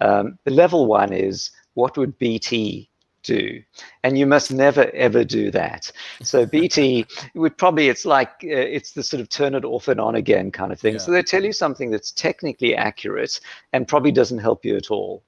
Um, 0.00 0.38
the 0.44 0.52
level 0.52 0.86
one 0.86 1.12
is 1.12 1.50
what 1.74 1.98
would 1.98 2.18
BT 2.18 2.88
do. 3.26 3.62
And 4.02 4.18
you 4.18 4.26
must 4.26 4.52
never 4.52 4.90
ever 4.94 5.24
do 5.24 5.50
that. 5.50 5.90
So 6.22 6.46
bt 6.54 7.06
would 7.34 7.58
probably 7.58 7.88
it's 7.88 8.04
like 8.04 8.30
uh, 8.44 8.66
it's 8.76 8.92
the 8.92 9.02
sort 9.02 9.20
of 9.20 9.28
turn 9.28 9.54
it 9.54 9.64
off 9.64 9.88
and 9.88 10.00
on 10.00 10.14
again 10.14 10.50
kind 10.50 10.72
of 10.72 10.80
thing. 10.80 10.94
Yeah. 10.94 11.00
so 11.00 11.10
they 11.12 11.22
tell 11.22 11.44
you 11.44 11.52
something 11.52 11.90
that's 11.90 12.12
technically 12.12 12.74
accurate 12.74 13.40
and 13.72 13.88
probably 13.88 14.12
doesn't 14.12 14.38
help 14.38 14.64
you 14.64 14.76
at 14.76 14.90
all. 14.90 15.22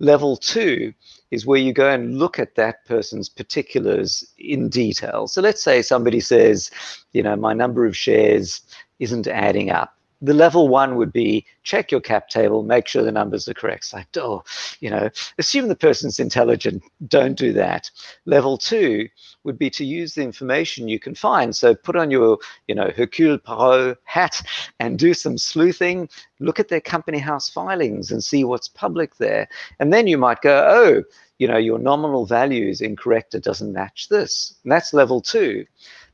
Level 0.00 0.36
two 0.36 0.92
is 1.30 1.46
where 1.46 1.60
you 1.60 1.72
go 1.72 1.88
and 1.88 2.18
look 2.18 2.38
at 2.38 2.56
that 2.56 2.84
person's 2.84 3.28
particulars 3.28 4.24
in 4.38 4.68
detail. 4.68 5.28
So 5.28 5.40
let's 5.40 5.62
say 5.62 5.82
somebody 5.82 6.20
says 6.20 6.70
you 7.12 7.22
know 7.22 7.36
my 7.36 7.52
number 7.52 7.86
of 7.86 7.96
shares 7.96 8.62
isn't 8.98 9.26
adding 9.26 9.70
up 9.70 9.94
the 10.24 10.34
level 10.34 10.68
one 10.68 10.96
would 10.96 11.12
be 11.12 11.46
check 11.64 11.90
your 11.90 12.00
cap 12.00 12.28
table, 12.28 12.62
make 12.62 12.86
sure 12.86 13.02
the 13.02 13.12
numbers 13.12 13.48
are 13.48 13.54
correct. 13.54 13.84
It's 13.84 13.92
like, 13.92 14.16
oh, 14.16 14.42
you 14.80 14.90
know, 14.90 15.10
assume 15.38 15.68
the 15.68 15.76
person's 15.76 16.18
intelligent. 16.18 16.82
Don't 17.08 17.36
do 17.36 17.52
that. 17.52 17.90
Level 18.24 18.56
two 18.56 19.08
would 19.44 19.58
be 19.58 19.70
to 19.70 19.84
use 19.84 20.14
the 20.14 20.22
information 20.22 20.88
you 20.88 20.98
can 20.98 21.14
find. 21.14 21.54
So 21.54 21.74
put 21.74 21.96
on 21.96 22.10
your, 22.10 22.38
you 22.68 22.74
know, 22.74 22.90
Hercule 22.96 23.38
Poirot 23.38 23.98
hat 24.04 24.40
and 24.80 24.98
do 24.98 25.14
some 25.14 25.36
sleuthing. 25.36 26.08
Look 26.40 26.58
at 26.58 26.68
their 26.68 26.80
company 26.80 27.18
house 27.18 27.50
filings 27.50 28.10
and 28.10 28.22
see 28.22 28.44
what's 28.44 28.68
public 28.68 29.16
there. 29.16 29.48
And 29.78 29.92
then 29.92 30.06
you 30.06 30.18
might 30.18 30.40
go, 30.40 30.66
oh, 30.68 31.02
you 31.38 31.48
know, 31.48 31.58
your 31.58 31.78
nominal 31.78 32.26
value 32.26 32.68
is 32.68 32.80
incorrect. 32.80 33.34
It 33.34 33.44
doesn't 33.44 33.72
match 33.72 34.08
this. 34.08 34.54
And 34.62 34.72
that's 34.72 34.94
level 34.94 35.20
two. 35.20 35.66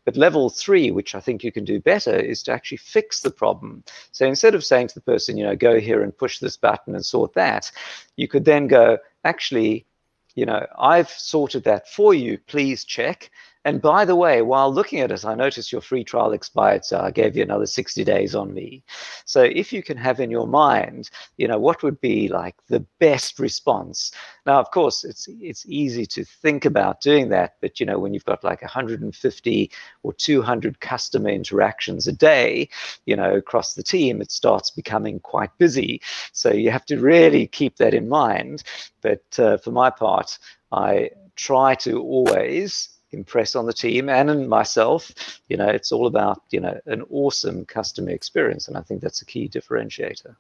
But 0.04 0.16
level 0.16 0.50
three, 0.50 0.90
which 0.90 1.14
I 1.14 1.21
think 1.21 1.45
you 1.45 1.52
can 1.52 1.64
do 1.64 1.80
better, 1.80 2.16
is 2.16 2.42
to 2.45 2.52
actually 2.52 2.78
fix 2.78 3.21
the 3.21 3.30
problem. 3.30 3.85
So 4.12 4.26
instead 4.26 4.54
of 4.54 4.64
saying 4.64 4.88
to 4.88 4.95
the 4.95 5.00
person, 5.02 5.37
you 5.37 5.45
know, 5.45 5.57
go 5.57 5.78
here 5.78 6.02
and 6.02 6.16
push 6.16 6.38
this 6.38 6.57
button 6.57 6.95
and 6.95 7.04
sort 7.04 7.35
that, 7.35 7.71
you 8.16 8.26
could 8.26 8.45
then 8.45 8.66
go, 8.66 8.99
actually, 9.25 9.87
you 10.35 10.47
know, 10.47 10.66
I've 10.78 11.11
sorted 11.11 11.64
that 11.64 11.88
for 11.88 12.14
you. 12.14 12.38
Please 12.47 12.85
check. 12.85 13.30
And 13.67 13.83
by 13.83 14.07
the 14.07 14.17
way, 14.17 14.40
while 14.40 14.73
looking 14.73 15.00
at 15.00 15.11
it, 15.11 15.25
I 15.25 15.35
noticed 15.35 15.71
your 15.71 15.83
free 15.83 16.02
trial 16.02 16.33
expired, 16.33 16.83
so 16.83 16.99
I 16.99 17.11
gave 17.11 17.37
you 17.37 17.43
another 17.43 17.67
60 17.67 18.02
days 18.05 18.35
on 18.35 18.55
me. 18.55 18.83
So 19.26 19.43
if 19.43 19.71
you 19.71 19.83
can 19.83 19.99
have 19.99 20.19
in 20.19 20.31
your 20.31 20.47
mind, 20.47 21.11
you 21.37 21.47
know, 21.47 21.59
what 21.59 21.83
would 21.83 22.00
be 22.00 22.29
like 22.29 22.57
the 22.69 22.81
best 23.00 23.38
response? 23.38 24.12
Now, 24.47 24.61
of 24.61 24.71
course, 24.71 25.05
it's 25.05 25.29
it's 25.40 25.67
easy 25.69 26.07
to 26.07 26.25
think 26.25 26.64
about 26.64 27.02
doing 27.02 27.29
that, 27.31 27.57
but 27.61 27.81
you 27.81 27.85
know, 27.85 27.99
when 27.99 28.14
you've 28.14 28.25
got 28.25 28.43
like 28.43 28.62
150 28.62 29.71
or 30.05 30.12
200 30.14 30.81
customer 30.81 31.29
interactions 31.29 32.07
a 32.07 32.12
day, 32.12 32.71
you 33.05 33.14
know, 33.14 33.35
across 33.35 33.75
the 33.75 33.83
team, 33.83 34.23
it 34.23 34.31
starts 34.31 34.71
becoming 34.71 35.21
quite 35.21 35.50
busy. 35.59 36.00
So 36.33 36.50
you 36.50 36.71
have 36.71 36.87
to 36.87 36.99
really 36.99 37.47
keep 37.47 37.76
that 37.76 37.93
in 37.93 38.09
mind. 38.09 38.62
But 39.02 39.38
uh, 39.38 39.59
for 39.59 39.71
my 39.71 39.90
part, 39.90 40.38
I 40.73 41.11
try 41.37 41.75
to 41.75 42.00
always 42.00 42.88
impress 43.12 43.55
on 43.55 43.67
the 43.67 43.73
team 43.73 44.09
and 44.09 44.31
in 44.31 44.49
myself. 44.49 45.40
You 45.49 45.57
know, 45.57 45.69
it's 45.69 45.93
all 45.93 46.07
about 46.07 46.43
you 46.50 46.61
know 46.61 46.79
an 46.87 47.02
awesome 47.11 47.64
customer 47.67 48.11
experience, 48.11 48.69
and 48.69 48.76
I 48.76 48.83
think 48.83 49.00
that's 49.00 49.23
a 49.23 49.26
key 49.26 49.49
differentiator. 49.49 50.37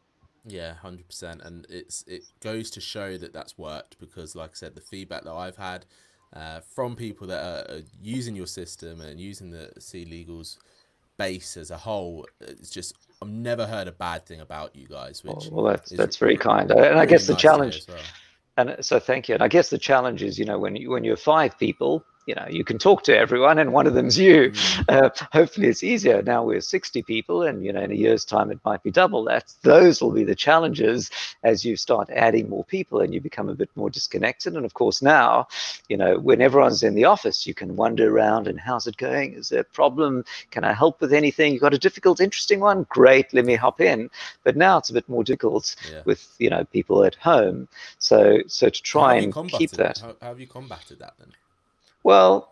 Yeah, 0.46 0.74
hundred 0.74 1.06
percent, 1.06 1.42
and 1.42 1.66
it's 1.68 2.02
it 2.06 2.24
goes 2.40 2.70
to 2.72 2.80
show 2.80 3.16
that 3.18 3.32
that's 3.32 3.58
worked 3.58 3.98
because, 3.98 4.34
like 4.34 4.50
I 4.50 4.54
said, 4.54 4.74
the 4.74 4.80
feedback 4.80 5.24
that 5.24 5.32
I've 5.32 5.56
had 5.56 5.84
uh, 6.32 6.60
from 6.60 6.96
people 6.96 7.26
that 7.26 7.42
are, 7.42 7.76
are 7.76 7.82
using 8.02 8.34
your 8.34 8.46
system 8.46 9.00
and 9.00 9.20
using 9.20 9.50
the 9.50 9.72
Seed 9.78 10.10
Legals 10.10 10.56
base 11.18 11.56
as 11.56 11.70
a 11.70 11.76
whole, 11.76 12.26
it's 12.40 12.70
just 12.70 12.94
I've 13.20 13.28
never 13.28 13.66
heard 13.66 13.86
a 13.88 13.92
bad 13.92 14.24
thing 14.24 14.40
about 14.40 14.74
you 14.74 14.86
guys. 14.86 15.22
Which 15.22 15.48
well, 15.50 15.66
that's 15.66 15.90
that's 15.90 16.16
very 16.16 16.36
kind, 16.36 16.70
and 16.70 16.98
I 16.98 17.04
guess 17.04 17.26
the 17.26 17.34
nice 17.34 17.42
challenge. 17.42 17.82
Well. 17.86 17.98
And 18.56 18.76
so 18.84 18.98
thank 18.98 19.28
you. 19.28 19.34
And 19.34 19.42
I 19.42 19.48
guess 19.48 19.70
the 19.70 19.78
challenge 19.78 20.22
is, 20.22 20.38
you 20.38 20.44
know, 20.44 20.58
when 20.58 20.76
you 20.76 20.90
when 20.90 21.04
you're 21.04 21.16
five 21.16 21.58
people, 21.58 22.04
you 22.30 22.36
know 22.36 22.46
you 22.48 22.62
can 22.62 22.78
talk 22.78 23.02
to 23.02 23.16
everyone 23.16 23.58
and 23.58 23.72
one 23.72 23.88
of 23.88 23.94
them's 23.94 24.16
you. 24.16 24.52
Mm. 24.52 24.84
uh, 24.88 25.10
hopefully 25.32 25.66
it's 25.66 25.82
easier. 25.82 26.22
Now 26.22 26.44
we're 26.44 26.60
60 26.60 27.02
people 27.02 27.42
and 27.42 27.64
you 27.64 27.72
know 27.72 27.80
in 27.80 27.90
a 27.90 28.00
year's 28.04 28.24
time 28.24 28.52
it 28.52 28.60
might 28.64 28.84
be 28.84 28.92
double 28.92 29.24
that. 29.24 29.52
Those 29.62 30.00
will 30.00 30.12
be 30.12 30.22
the 30.22 30.36
challenges 30.36 31.10
as 31.42 31.64
you 31.64 31.74
start 31.74 32.08
adding 32.10 32.48
more 32.48 32.64
people 32.64 33.00
and 33.00 33.12
you 33.12 33.20
become 33.20 33.48
a 33.48 33.54
bit 33.56 33.70
more 33.74 33.90
disconnected. 33.90 34.54
And 34.54 34.64
of 34.64 34.74
course 34.74 35.02
now 35.02 35.48
you 35.88 35.96
know 35.96 36.20
when 36.20 36.40
everyone's 36.40 36.84
in 36.84 36.94
the 36.94 37.04
office 37.04 37.48
you 37.48 37.54
can 37.54 37.74
wander 37.74 38.06
around 38.14 38.46
and 38.46 38.60
how's 38.60 38.86
it 38.86 38.96
going? 38.96 39.32
Is 39.32 39.48
there 39.48 39.62
a 39.62 39.74
problem? 39.80 40.24
Can 40.52 40.62
i 40.62 40.72
help 40.72 41.00
with 41.00 41.12
anything? 41.12 41.52
You 41.52 41.58
got 41.58 41.74
a 41.74 41.78
difficult 41.88 42.20
interesting 42.20 42.60
one? 42.60 42.86
Great 42.90 43.34
let 43.34 43.44
me 43.44 43.56
hop 43.56 43.80
in. 43.80 44.08
But 44.44 44.56
now 44.56 44.78
it's 44.78 44.90
a 44.90 44.94
bit 44.94 45.08
more 45.08 45.24
difficult 45.24 45.74
yeah. 45.90 46.02
with 46.04 46.22
you 46.38 46.50
know 46.50 46.62
people 46.66 47.02
at 47.02 47.16
home. 47.16 47.66
So 47.98 48.38
so 48.46 48.68
to 48.68 48.82
try 48.94 49.16
and 49.16 49.34
keep 49.48 49.72
that. 49.72 49.98
how, 49.98 50.14
how 50.22 50.28
have 50.28 50.38
you 50.38 50.46
combated 50.46 51.00
that 51.00 51.14
then 51.18 51.32
well, 52.02 52.50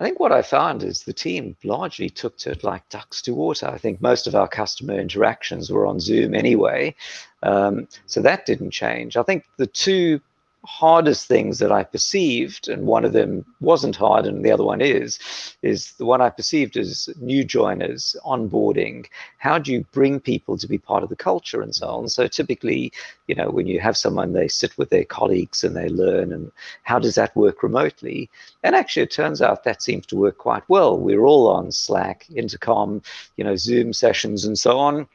I 0.00 0.04
think 0.04 0.18
what 0.18 0.32
I 0.32 0.42
found 0.42 0.82
is 0.82 1.02
the 1.02 1.12
team 1.12 1.56
largely 1.62 2.10
took 2.10 2.36
to 2.38 2.50
it 2.50 2.64
like 2.64 2.88
ducks 2.88 3.22
to 3.22 3.34
water. 3.34 3.68
I 3.68 3.78
think 3.78 4.00
most 4.00 4.26
of 4.26 4.34
our 4.34 4.48
customer 4.48 4.98
interactions 4.98 5.70
were 5.70 5.86
on 5.86 6.00
Zoom 6.00 6.34
anyway. 6.34 6.94
Um, 7.42 7.86
so 8.06 8.20
that 8.22 8.44
didn't 8.44 8.72
change. 8.72 9.16
I 9.16 9.22
think 9.22 9.44
the 9.56 9.66
two 9.66 10.20
hardest 10.64 11.28
things 11.28 11.58
that 11.58 11.70
I 11.70 11.84
perceived, 11.84 12.68
and 12.68 12.86
one 12.86 13.04
of 13.04 13.12
them 13.12 13.44
wasn't 13.60 13.96
hard, 13.96 14.26
and 14.26 14.44
the 14.44 14.50
other 14.50 14.64
one 14.64 14.80
is, 14.80 15.18
is 15.62 15.92
the 15.92 16.06
one 16.06 16.20
I 16.20 16.30
perceived 16.30 16.76
as 16.76 17.08
new 17.20 17.44
joiners, 17.44 18.16
onboarding. 18.24 19.06
How 19.38 19.58
do 19.58 19.72
you 19.72 19.84
bring 19.92 20.20
people 20.20 20.56
to 20.58 20.66
be 20.66 20.78
part 20.78 21.02
of 21.02 21.10
the 21.10 21.16
culture 21.16 21.60
and 21.60 21.74
so 21.74 21.88
on? 21.88 22.08
So 22.08 22.26
typically, 22.26 22.92
you 23.26 23.34
know, 23.34 23.50
when 23.50 23.66
you 23.66 23.80
have 23.80 23.96
someone, 23.96 24.32
they 24.32 24.48
sit 24.48 24.76
with 24.78 24.90
their 24.90 25.04
colleagues 25.04 25.64
and 25.64 25.76
they 25.76 25.88
learn, 25.88 26.32
and 26.32 26.50
how 26.82 26.98
does 26.98 27.14
that 27.14 27.36
work 27.36 27.62
remotely? 27.62 28.30
And 28.62 28.74
actually, 28.74 29.02
it 29.02 29.10
turns 29.10 29.42
out 29.42 29.64
that 29.64 29.82
seems 29.82 30.06
to 30.06 30.16
work 30.16 30.38
quite 30.38 30.64
well. 30.68 30.98
We're 30.98 31.24
all 31.24 31.48
on 31.48 31.72
Slack, 31.72 32.26
Intercom, 32.34 33.02
you 33.36 33.44
know, 33.44 33.56
Zoom 33.56 33.92
sessions, 33.92 34.44
and 34.44 34.58
so 34.58 34.78
on 34.78 35.06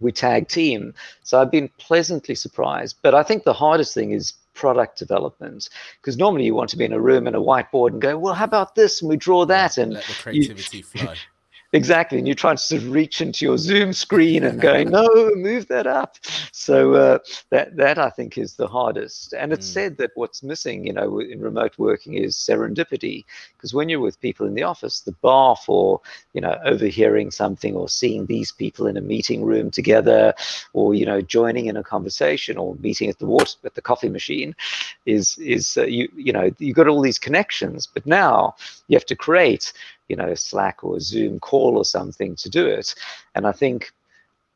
we 0.00 0.12
tag 0.12 0.48
team. 0.48 0.92
So 1.22 1.40
I've 1.40 1.50
been 1.50 1.70
pleasantly 1.78 2.34
surprised. 2.34 2.96
But 3.00 3.14
I 3.14 3.22
think 3.22 3.44
the 3.44 3.52
hardest 3.52 3.94
thing 3.94 4.10
is 4.10 4.34
product 4.54 4.98
development 4.98 5.68
because 6.00 6.16
normally 6.16 6.44
you 6.44 6.54
want 6.54 6.70
to 6.70 6.76
be 6.76 6.84
in 6.84 6.92
a 6.92 7.00
room 7.00 7.26
and 7.26 7.36
a 7.36 7.40
whiteboard 7.40 7.88
and 7.88 8.00
go 8.00 8.16
well 8.16 8.34
how 8.34 8.44
about 8.44 8.74
this? 8.74 9.00
And 9.00 9.08
we 9.08 9.16
draw 9.16 9.44
that 9.46 9.78
and 9.78 9.94
let 9.94 10.04
the 10.04 10.14
creativity 10.14 10.78
you, 10.78 10.84
flow 10.84 11.14
exactly 11.74 12.18
and 12.18 12.26
you're 12.26 12.34
trying 12.34 12.56
to 12.56 12.62
sort 12.62 12.82
of 12.82 12.90
reach 12.90 13.20
into 13.20 13.44
your 13.44 13.58
zoom 13.58 13.92
screen 13.92 14.44
and 14.44 14.60
going 14.60 14.90
no 15.02 15.08
move 15.34 15.66
that 15.68 15.86
up. 15.86 16.16
So 16.52 16.94
uh, 16.94 17.18
that 17.50 17.76
that 17.76 17.98
i 17.98 18.10
think 18.10 18.38
is 18.38 18.54
the 18.54 18.68
hardest. 18.68 19.34
And 19.34 19.52
it's 19.52 19.68
mm. 19.68 19.74
said 19.74 19.98
that 19.98 20.12
what's 20.14 20.42
missing 20.42 20.86
you 20.86 20.92
know 20.92 21.20
in 21.20 21.40
remote 21.40 21.74
working 21.78 22.14
is 22.14 22.36
serendipity 22.36 23.24
because 23.56 23.74
when 23.74 23.88
you're 23.88 24.00
with 24.00 24.20
people 24.20 24.46
in 24.46 24.54
the 24.54 24.62
office 24.62 25.00
the 25.00 25.12
bar 25.12 25.56
for 25.56 26.00
you 26.32 26.40
know 26.40 26.58
overhearing 26.64 27.30
something 27.30 27.74
or 27.74 27.88
seeing 27.88 28.26
these 28.26 28.52
people 28.52 28.86
in 28.86 28.96
a 28.96 29.00
meeting 29.00 29.44
room 29.44 29.70
together 29.70 30.32
or 30.72 30.94
you 30.94 31.04
know 31.04 31.20
joining 31.20 31.66
in 31.66 31.76
a 31.76 31.82
conversation 31.82 32.56
or 32.56 32.76
meeting 32.76 33.08
at 33.08 33.18
the 33.18 33.26
water 33.26 33.56
at 33.64 33.74
the 33.74 33.82
coffee 33.82 34.08
machine 34.08 34.54
is 35.06 35.36
is 35.38 35.76
uh, 35.76 35.84
you 35.84 36.08
you 36.16 36.32
know 36.32 36.50
you 36.58 36.72
got 36.72 36.88
all 36.88 37.00
these 37.00 37.18
connections. 37.18 37.86
But 37.86 38.06
now 38.06 38.54
you 38.88 38.96
have 38.96 39.06
to 39.06 39.16
create 39.16 39.72
you 40.08 40.16
know, 40.16 40.34
Slack 40.34 40.82
or 40.82 40.96
a 40.96 41.00
Zoom 41.00 41.40
call 41.40 41.76
or 41.76 41.84
something 41.84 42.36
to 42.36 42.50
do 42.50 42.66
it. 42.66 42.94
And 43.34 43.46
I 43.46 43.52
think, 43.52 43.92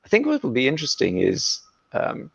I 0.04 0.08
think 0.08 0.26
what 0.26 0.42
will 0.42 0.50
be 0.50 0.68
interesting 0.68 1.18
is, 1.18 1.60
um, 1.92 2.30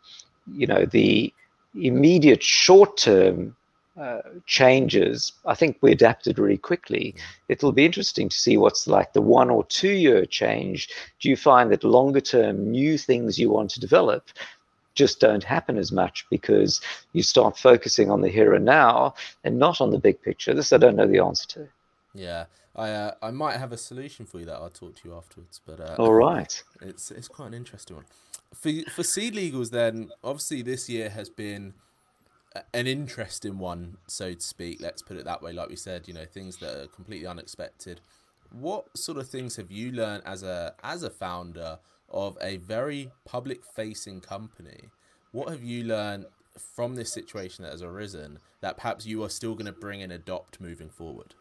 you 0.52 0.66
know, 0.66 0.84
the 0.84 1.32
immediate 1.74 2.42
short-term 2.42 3.56
uh, 3.96 4.22
changes. 4.46 5.32
I 5.46 5.54
think 5.54 5.78
we 5.80 5.92
adapted 5.92 6.38
really 6.38 6.58
quickly. 6.58 7.14
It'll 7.48 7.72
be 7.72 7.84
interesting 7.84 8.28
to 8.28 8.36
see 8.36 8.56
what's 8.56 8.88
like 8.88 9.12
the 9.12 9.22
one 9.22 9.50
or 9.50 9.64
two 9.66 9.92
year 9.92 10.26
change. 10.26 10.88
Do 11.20 11.28
you 11.28 11.36
find 11.36 11.70
that 11.70 11.84
longer 11.84 12.20
term 12.20 12.70
new 12.70 12.98
things 12.98 13.38
you 13.38 13.50
want 13.50 13.70
to 13.70 13.80
develop 13.80 14.30
just 14.94 15.20
don't 15.20 15.42
happen 15.42 15.76
as 15.76 15.90
much 15.92 16.26
because 16.30 16.80
you 17.12 17.22
start 17.22 17.58
focusing 17.58 18.10
on 18.10 18.20
the 18.20 18.28
here 18.28 18.54
and 18.54 18.64
now 18.64 19.14
and 19.42 19.58
not 19.58 19.80
on 19.80 19.90
the 19.90 19.98
big 19.98 20.20
picture? 20.22 20.54
This 20.54 20.72
I 20.72 20.78
don't 20.78 20.96
know 20.96 21.06
the 21.06 21.20
answer 21.20 21.46
to. 21.48 21.68
Yeah. 22.14 22.46
I 22.76 22.90
uh, 22.90 23.14
I 23.22 23.30
might 23.30 23.56
have 23.56 23.72
a 23.72 23.76
solution 23.76 24.26
for 24.26 24.40
you 24.40 24.46
that 24.46 24.54
I'll 24.54 24.70
talk 24.70 24.96
to 24.96 25.08
you 25.08 25.14
afterwards. 25.14 25.60
But 25.64 25.80
uh, 25.80 25.96
all 25.98 26.14
right, 26.14 26.62
it's 26.80 27.10
it's 27.10 27.28
quite 27.28 27.46
an 27.46 27.54
interesting 27.54 27.96
one. 27.96 28.06
For 28.54 28.70
for 28.90 29.02
seed 29.02 29.34
legals, 29.34 29.70
then 29.70 30.10
obviously 30.22 30.62
this 30.62 30.88
year 30.88 31.10
has 31.10 31.28
been 31.28 31.74
an 32.72 32.86
interesting 32.86 33.58
one, 33.58 33.96
so 34.06 34.32
to 34.32 34.40
speak. 34.40 34.80
Let's 34.80 35.02
put 35.02 35.16
it 35.16 35.24
that 35.24 35.42
way. 35.42 35.52
Like 35.52 35.68
we 35.68 35.76
said, 35.76 36.06
you 36.06 36.14
know, 36.14 36.24
things 36.24 36.58
that 36.58 36.76
are 36.76 36.86
completely 36.86 37.26
unexpected. 37.26 38.00
What 38.50 38.96
sort 38.96 39.18
of 39.18 39.28
things 39.28 39.56
have 39.56 39.70
you 39.70 39.90
learned 39.92 40.22
as 40.24 40.42
a 40.42 40.74
as 40.82 41.02
a 41.02 41.10
founder 41.10 41.78
of 42.08 42.38
a 42.40 42.58
very 42.58 43.10
public 43.24 43.64
facing 43.64 44.20
company? 44.20 44.90
What 45.32 45.48
have 45.48 45.64
you 45.64 45.84
learned 45.84 46.26
from 46.56 46.94
this 46.94 47.12
situation 47.12 47.64
that 47.64 47.72
has 47.72 47.82
arisen 47.82 48.38
that 48.60 48.76
perhaps 48.76 49.04
you 49.04 49.22
are 49.24 49.28
still 49.28 49.54
going 49.54 49.66
to 49.66 49.72
bring 49.72 50.02
and 50.02 50.12
adopt 50.12 50.60
moving 50.60 50.88
forward? 50.88 51.34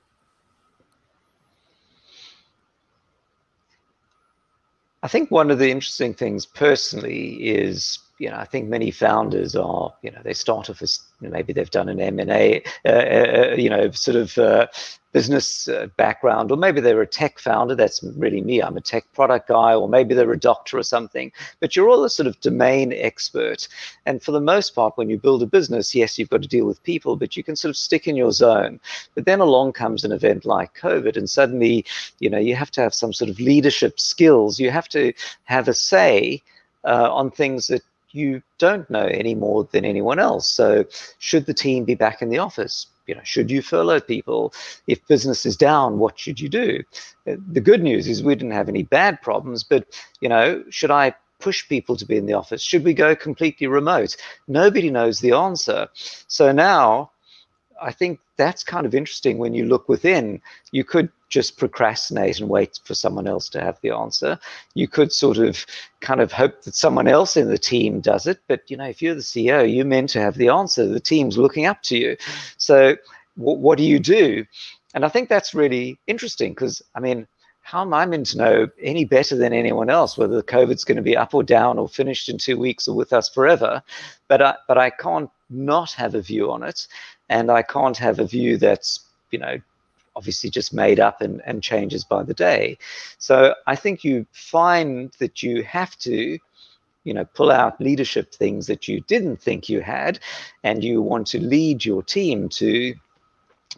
I 5.04 5.10
think 5.10 5.30
one 5.30 5.52
of 5.52 5.60
the 5.60 5.70
interesting 5.70 6.14
things 6.14 6.46
personally 6.46 7.34
is, 7.46 8.00
you 8.20 8.30
know, 8.30 8.38
I 8.38 8.46
think 8.46 8.70
many 8.70 8.92
founders 8.92 9.56
are, 9.56 9.94
you 10.02 10.12
know, 10.12 10.22
they 10.24 10.34
start 10.34 10.70
off 10.70 10.82
as 10.82 11.00
maybe 11.20 11.54
they've 11.54 11.70
done 11.70 11.90
an 11.90 12.00
M 12.00 12.20
and 12.20 12.32
A, 12.32 12.64
uh, 12.86 12.90
uh, 12.90 13.56
you 13.58 13.70
know, 13.70 13.90
sort 13.92 14.16
of 14.16 14.38
uh, 14.38 14.68
business 15.14 15.68
uh, 15.68 15.88
background, 15.98 16.52
or 16.52 16.58
maybe 16.58 16.80
they're 16.80 17.02
a 17.02 17.08
tech 17.08 17.40
founder. 17.40 17.76
That's 17.76 18.04
really 18.18 18.42
me. 18.42 18.62
I'm 18.62 18.78
a 18.78 18.82
tech 18.82 19.06
product 19.14 19.48
guy, 19.48 19.74
or 19.74 19.90
maybe 19.90 20.14
they're 20.14 20.32
a 20.32 20.40
doctor 20.40 20.78
or 20.78 20.84
something. 20.84 21.32
But 21.60 21.76
you're 21.76 21.90
all 21.90 22.04
a 22.04 22.10
sort 22.10 22.28
of 22.28 22.40
domain 22.42 22.94
expert. 22.94 23.68
And 24.06 24.22
for 24.22 24.32
the 24.32 24.42
most 24.42 24.76
part, 24.76 24.98
when 24.98 25.10
you 25.10 25.18
build 25.18 25.42
a 25.42 25.48
business, 25.48 25.96
yes, 25.96 26.18
you've 26.18 26.30
got 26.30 26.42
to 26.44 26.48
deal 26.48 26.66
with 26.66 26.84
people, 26.84 27.16
but 27.16 27.36
you 27.36 27.44
can 27.44 27.56
sort 27.56 27.72
of 27.72 27.78
stick 27.78 28.08
in 28.08 28.16
your 28.16 28.32
zone. 28.32 28.80
But 29.16 29.26
then 29.26 29.40
along 29.40 29.74
comes 29.74 30.04
an 30.04 30.12
event 30.12 30.46
like 30.46 30.78
COVID, 30.78 31.18
and 31.18 31.30
suddenly, 31.30 31.86
you 32.20 32.30
know, 32.30 32.40
you 32.40 32.56
have 32.56 32.72
to 32.72 32.82
have 32.82 32.94
some 32.94 33.14
sort 33.14 33.30
of 33.30 33.40
leadership 33.40 34.00
skills. 34.00 34.60
You 34.60 34.72
have 34.72 34.90
to 34.90 35.14
have 35.46 35.68
a 35.68 35.74
say 35.74 36.42
uh, 36.84 37.10
on 37.12 37.32
things 37.32 37.68
that 37.68 37.82
you 38.14 38.42
don't 38.58 38.90
know 38.90 39.06
any 39.06 39.36
more 39.36 39.68
than 39.72 39.86
anyone 39.86 40.20
else. 40.20 40.50
So, 40.50 40.86
should 41.20 41.46
the 41.46 41.54
team 41.54 41.84
be 41.84 41.96
back 41.96 42.22
in 42.22 42.30
the 42.30 42.40
office? 42.40 42.88
you 43.08 43.16
know, 43.16 43.22
should 43.24 43.52
you 43.52 43.62
furlough 43.62 44.00
people? 44.00 44.54
If 44.88 45.06
business 45.08 45.46
is 45.46 45.58
down, 45.58 46.00
what 46.00 46.20
should 46.20 46.40
you 46.40 46.50
do? 46.50 46.84
Uh, 47.28 47.36
the 47.52 47.62
good 47.62 47.82
news 47.82 48.08
is 48.08 48.24
we 48.24 48.36
didn't 48.36 48.52
have 48.52 48.70
any 48.70 48.84
bad 48.84 49.22
problems, 49.22 49.64
but 49.64 49.86
you 50.22 50.30
know, 50.30 50.64
should 50.70 50.92
I 50.92 51.14
push 51.40 51.68
people 51.68 51.96
to 51.98 52.06
be 52.06 52.18
in 52.18 52.26
the 52.26 52.34
office? 52.34 52.62
Should 52.62 52.84
we 52.84 52.94
go 52.94 53.16
completely 53.16 53.68
remote? 53.68 54.16
Nobody 54.48 54.90
knows 54.90 55.20
the 55.20 55.34
answer. 55.34 55.90
So 56.28 56.52
now 56.52 57.12
I 57.82 57.92
think 57.92 58.20
that's 58.38 58.64
kind 58.64 58.86
of 58.86 58.96
interesting 58.96 59.38
when 59.38 59.54
you 59.54 59.66
look 59.66 59.88
within. 59.88 60.42
You 60.72 60.84
could 60.84 61.10
just 61.30 61.58
procrastinate 61.58 62.40
and 62.40 62.50
wait 62.50 62.80
for 62.84 62.94
someone 62.94 63.28
else 63.28 63.50
to 63.50 63.62
have 63.62 63.80
the 63.82 63.92
answer. 63.92 64.40
You 64.76 64.88
could 64.88 65.12
sort 65.12 65.38
of 65.38 65.66
kind 66.00 66.22
of 66.22 66.32
hope 66.32 66.64
that 66.64 66.76
someone 66.76 67.08
else 67.08 67.36
in 67.38 67.50
the 67.50 67.58
team 67.58 68.02
does 68.02 68.28
it. 68.28 68.40
But 68.48 68.70
you 68.70 68.78
know, 68.78 68.86
if 68.86 69.02
you're 69.02 69.16
the 69.16 69.22
CEO, 69.22 69.72
you're 69.72 69.86
meant 69.86 70.10
to 70.12 70.22
have 70.22 70.36
the 70.36 70.50
answer. 70.50 70.88
The 70.88 71.00
team's 71.00 71.38
looking 71.38 71.66
up 71.66 71.82
to 71.84 71.98
you. 71.98 72.18
So 72.58 72.96
w- 73.38 73.60
what 73.60 73.78
do 73.78 73.84
you 73.84 74.00
do? 74.00 74.46
And 74.94 75.06
I 75.06 75.10
think 75.10 75.30
that's 75.30 75.54
really 75.56 76.00
interesting 76.08 76.52
because 76.52 76.82
I 76.96 77.00
mean, 77.00 77.28
how 77.64 77.82
am 77.82 77.94
I 77.94 78.06
meant 78.06 78.28
to 78.28 78.38
know 78.38 78.68
any 78.82 79.06
better 79.06 79.36
than 79.36 79.54
anyone 79.54 79.90
else 79.90 80.18
whether 80.18 80.36
the 80.36 80.44
COVID's 80.44 80.84
going 80.84 80.98
to 80.98 81.02
be 81.02 81.16
up 81.16 81.34
or 81.34 81.44
down 81.44 81.80
or 81.80 81.88
finished 81.88 82.28
in 82.30 82.38
two 82.38 82.58
weeks 82.58 82.88
or 82.88 82.96
with 82.96 83.14
us 83.14 83.30
forever? 83.30 83.82
But 84.28 84.42
I, 84.42 84.56
but 84.68 84.78
I 84.78 84.90
can't 84.90 85.30
not 85.50 85.94
have 85.94 86.14
a 86.14 86.22
view 86.22 86.52
on 86.52 86.64
it 86.64 86.88
and 87.30 87.52
I 87.52 87.62
can't 87.62 87.98
have 87.98 88.20
a 88.20 88.26
view 88.26 88.58
that's 88.58 89.00
you 89.32 89.40
know 89.40 89.58
obviously 90.16 90.50
just 90.50 90.74
made 90.74 91.00
up 91.00 91.22
and, 91.22 91.42
and 91.46 91.64
changes 91.64 92.04
by 92.04 92.22
the 92.24 92.36
day. 92.36 92.78
So 93.18 93.56
I 93.66 93.76
think 93.76 94.04
you 94.04 94.28
find 94.32 95.12
that 95.20 95.42
you 95.42 95.64
have 95.64 95.98
to 96.00 96.38
you 97.04 97.14
know 97.14 97.26
pull 97.34 97.52
out 97.52 97.80
leadership 97.82 98.34
things 98.34 98.68
that 98.68 98.88
you 98.88 99.02
didn't 99.02 99.42
think 99.42 99.70
you 99.70 99.82
had 99.82 100.20
and 100.64 100.84
you 100.84 101.02
want 101.02 101.28
to 101.28 101.40
lead 101.40 101.84
your 101.84 102.04
team 102.04 102.50
to 102.50 102.94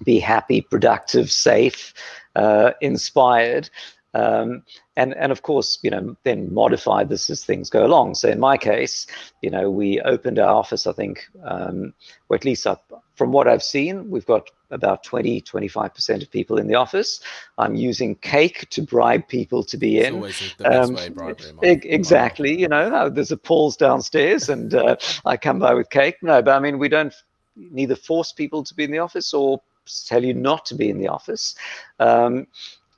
be 0.04 0.20
happy 0.20 0.62
productive 0.62 1.32
safe 1.32 1.94
uh, 2.36 2.72
inspired 2.82 3.70
um, 4.14 4.64
and 4.96 5.14
and 5.16 5.32
of 5.32 5.42
course 5.42 5.80
you 5.82 5.90
know 5.90 6.16
then 6.24 6.54
modify 6.54 7.04
this 7.04 7.30
as 7.30 7.44
things 7.44 7.70
go 7.70 7.86
along. 7.86 8.16
So 8.16 8.30
in 8.30 8.40
my 8.40 8.58
case 8.58 9.08
you 9.42 9.50
know 9.50 9.70
we 9.70 10.02
opened 10.02 10.40
our 10.40 10.54
office 10.56 10.88
i 10.88 10.94
think 10.94 11.28
um, 11.44 11.94
or 12.30 12.36
at 12.36 12.46
least 12.46 12.66
up 12.68 13.04
from 13.16 13.32
what 13.32 13.48
i've 13.48 13.64
seen 13.64 14.10
we've 14.10 14.26
got 14.26 14.50
about 14.72 15.04
20 15.04 15.42
25% 15.42 16.24
of 16.24 16.32
people 16.32 16.58
in 16.58 16.68
the 16.68 16.76
office. 16.76 17.20
I'm 17.58 17.76
using 17.76 18.16
cake 18.16 18.68
to 18.72 18.82
bribe 18.82 19.28
people 19.28 19.64
to 19.64 19.78
be 19.78 20.00
in. 20.00 20.20
um, 20.66 20.96
exactly. 21.74 22.60
You 22.60 22.68
know 22.68 23.10
there's 23.10 23.32
a 23.32 23.38
pause 23.38 23.78
downstairs 23.78 24.50
and 24.50 24.74
uh, 24.74 24.96
i 25.26 25.38
come 25.38 25.60
by 25.60 25.74
with 25.74 25.90
cake. 25.90 26.18
No 26.22 26.42
but 26.42 26.56
i 26.56 26.60
mean 26.60 26.80
we 26.80 26.90
don't 26.90 27.14
neither 27.56 27.96
force 27.96 28.32
people 28.32 28.64
to 28.64 28.74
be 28.74 28.84
in 28.84 28.92
the 28.92 29.00
office 29.00 29.34
or 29.34 29.62
tell 30.06 30.24
you 30.24 30.34
not 30.34 30.66
to 30.66 30.76
be 30.76 30.90
in 30.90 30.98
the 30.98 31.08
office. 31.08 31.56
Um, 32.00 32.48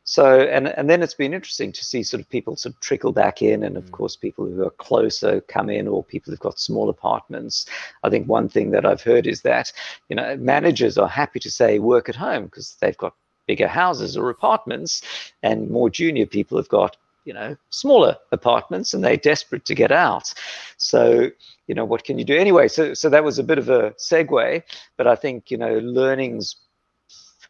so 0.09 0.39
and 0.39 0.69
and 0.69 0.89
then 0.89 1.03
it's 1.03 1.13
been 1.13 1.33
interesting 1.33 1.73
to 1.73 1.83
see 1.83 2.01
sort 2.01 2.21
of 2.21 2.29
people 2.29 2.55
sort 2.55 2.73
of 2.73 2.79
trickle 2.79 3.11
back 3.11 3.41
in 3.41 3.61
and 3.61 3.75
of 3.75 3.83
mm. 3.83 3.91
course 3.91 4.15
people 4.15 4.45
who 4.45 4.63
are 4.63 4.69
closer 4.69 5.41
come 5.41 5.69
in 5.69 5.85
or 5.85 6.01
people 6.01 6.31
who've 6.31 6.39
got 6.39 6.57
small 6.57 6.89
apartments. 6.89 7.65
I 8.05 8.09
think 8.09 8.25
one 8.25 8.47
thing 8.47 8.71
that 8.71 8.85
i've 8.85 9.01
heard 9.01 9.27
is 9.27 9.41
that 9.41 9.73
you 10.07 10.15
know 10.15 10.37
managers 10.37 10.97
are 10.97 11.09
happy 11.09 11.41
to 11.41 11.51
say 11.51 11.79
work 11.79 12.07
at 12.07 12.15
home 12.15 12.45
because 12.45 12.77
they've 12.79 12.97
got 12.97 13.15
bigger 13.47 13.67
houses 13.67 14.15
or 14.15 14.29
apartments 14.29 15.01
and 15.43 15.69
more 15.69 15.89
junior 15.89 16.25
people 16.25 16.57
have 16.57 16.69
got 16.69 16.95
you 17.25 17.33
know 17.33 17.57
smaller 17.69 18.15
apartments 18.31 18.93
and 18.93 19.03
they're 19.03 19.17
desperate 19.17 19.65
to 19.65 19.75
get 19.75 19.91
out. 19.91 20.33
So 20.77 21.29
you 21.67 21.75
know 21.75 21.83
what 21.83 22.05
can 22.05 22.17
you 22.17 22.23
do? 22.23 22.37
Anyway 22.37 22.69
so 22.69 22.93
so 22.93 23.09
that 23.09 23.25
was 23.25 23.39
a 23.39 23.43
bit 23.43 23.57
of 23.57 23.67
a 23.67 23.91
segue 23.99 24.63
but 24.95 25.05
i 25.05 25.15
think 25.15 25.51
you 25.51 25.57
know 25.57 25.79
learnings 25.79 26.55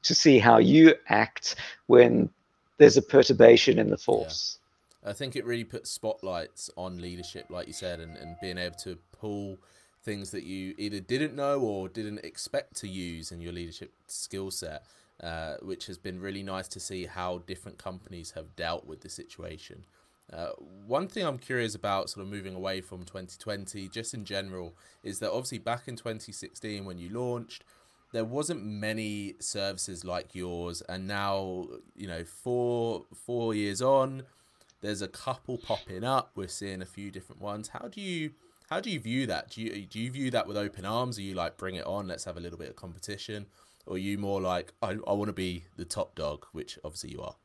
to 0.02 0.16
see 0.16 0.40
how 0.40 0.58
you 0.58 0.96
act 1.10 1.56
when 1.88 2.30
there's 2.78 2.98
a 2.98 3.02
perturbation 3.02 3.80
in 3.80 3.90
the 3.90 3.98
force. 3.98 4.60
Yeah. 5.04 5.10
I 5.12 5.14
think 5.14 5.36
it 5.36 5.46
really 5.46 5.64
puts 5.64 5.90
spotlights 5.90 6.70
on 6.76 7.00
leadership, 7.00 7.46
like 7.50 7.68
you 7.68 7.74
said, 7.74 8.00
and, 8.00 8.18
and 8.18 8.36
being 8.42 8.58
able 8.58 8.76
to 8.78 8.98
pull 9.12 9.58
things 10.04 10.32
that 10.32 10.44
you 10.44 10.74
either 10.78 11.00
didn't 11.00 11.36
know 11.36 11.60
or 11.60 11.90
didn't 11.90 12.24
expect 12.24 12.76
to 12.78 12.88
use 12.88 13.32
in 13.32 13.42
your 13.42 13.54
leadership 13.54 13.92
skill 14.08 14.52
set, 14.52 14.84
uh, 15.22 15.56
which 15.62 15.86
has 15.88 15.98
been 15.98 16.20
really 16.20 16.44
nice 16.44 16.68
to 16.70 16.80
see 16.80 17.06
how 17.06 17.40
different 17.48 17.78
companies 17.78 18.32
have 18.32 18.56
dealt 18.56 18.86
with 18.86 19.02
the 19.02 19.10
situation. 19.10 19.86
Uh, 20.32 20.50
one 20.86 21.08
thing 21.08 21.26
I'm 21.26 21.38
curious 21.38 21.74
about, 21.74 22.10
sort 22.10 22.26
of 22.26 22.32
moving 22.32 22.54
away 22.54 22.82
from 22.82 23.04
2020, 23.04 23.88
just 23.88 24.14
in 24.14 24.26
general, 24.26 24.76
is 25.04 25.20
that 25.20 25.32
obviously 25.32 25.60
back 25.60 25.88
in 25.88 25.96
2016 25.96 26.84
when 26.84 26.98
you 26.98 27.10
launched, 27.10 27.64
there 28.14 28.26
wasn't 28.26 28.64
many 28.64 29.36
services 29.40 30.04
like 30.06 30.34
yours, 30.34 30.82
and 30.88 31.08
now 31.08 31.68
you 31.96 32.08
know 32.08 32.24
four 32.24 33.06
four 33.14 33.54
years 33.54 33.82
on, 33.82 34.24
there's 34.82 35.02
a 35.02 35.08
couple 35.08 35.58
popping 35.58 36.04
up. 36.04 36.32
We're 36.36 36.48
seeing 36.48 36.82
a 36.82 36.86
few 36.86 37.12
different 37.12 37.42
ones. 37.42 37.70
How 37.70 37.88
do 37.88 38.02
you 38.02 38.32
how 38.70 38.80
do 38.80 38.90
you 38.90 39.00
view 39.00 39.28
that? 39.28 39.52
Do 39.52 39.62
you 39.62 39.86
do 39.86 40.00
you 40.00 40.12
view 40.12 40.32
that 40.32 40.48
with 40.48 40.58
open 40.58 40.86
arms? 40.86 41.18
Are 41.18 41.24
you 41.24 41.34
like 41.34 41.58
bring 41.58 41.76
it 41.76 41.86
on? 41.86 42.08
Let's 42.08 42.26
have 42.26 42.38
a 42.38 42.42
little 42.42 42.60
bit 42.60 42.70
of 42.70 42.76
competition, 42.76 43.46
or 43.86 43.96
are 43.96 44.00
you 44.00 44.18
more 44.18 44.42
like 44.42 44.74
I 44.82 44.98
I 45.08 45.14
want 45.14 45.28
to 45.28 45.34
be 45.34 45.66
the 45.76 45.86
top 45.86 46.16
dog, 46.16 46.46
which 46.52 46.78
obviously 46.84 47.12
you 47.12 47.22
are. 47.22 47.36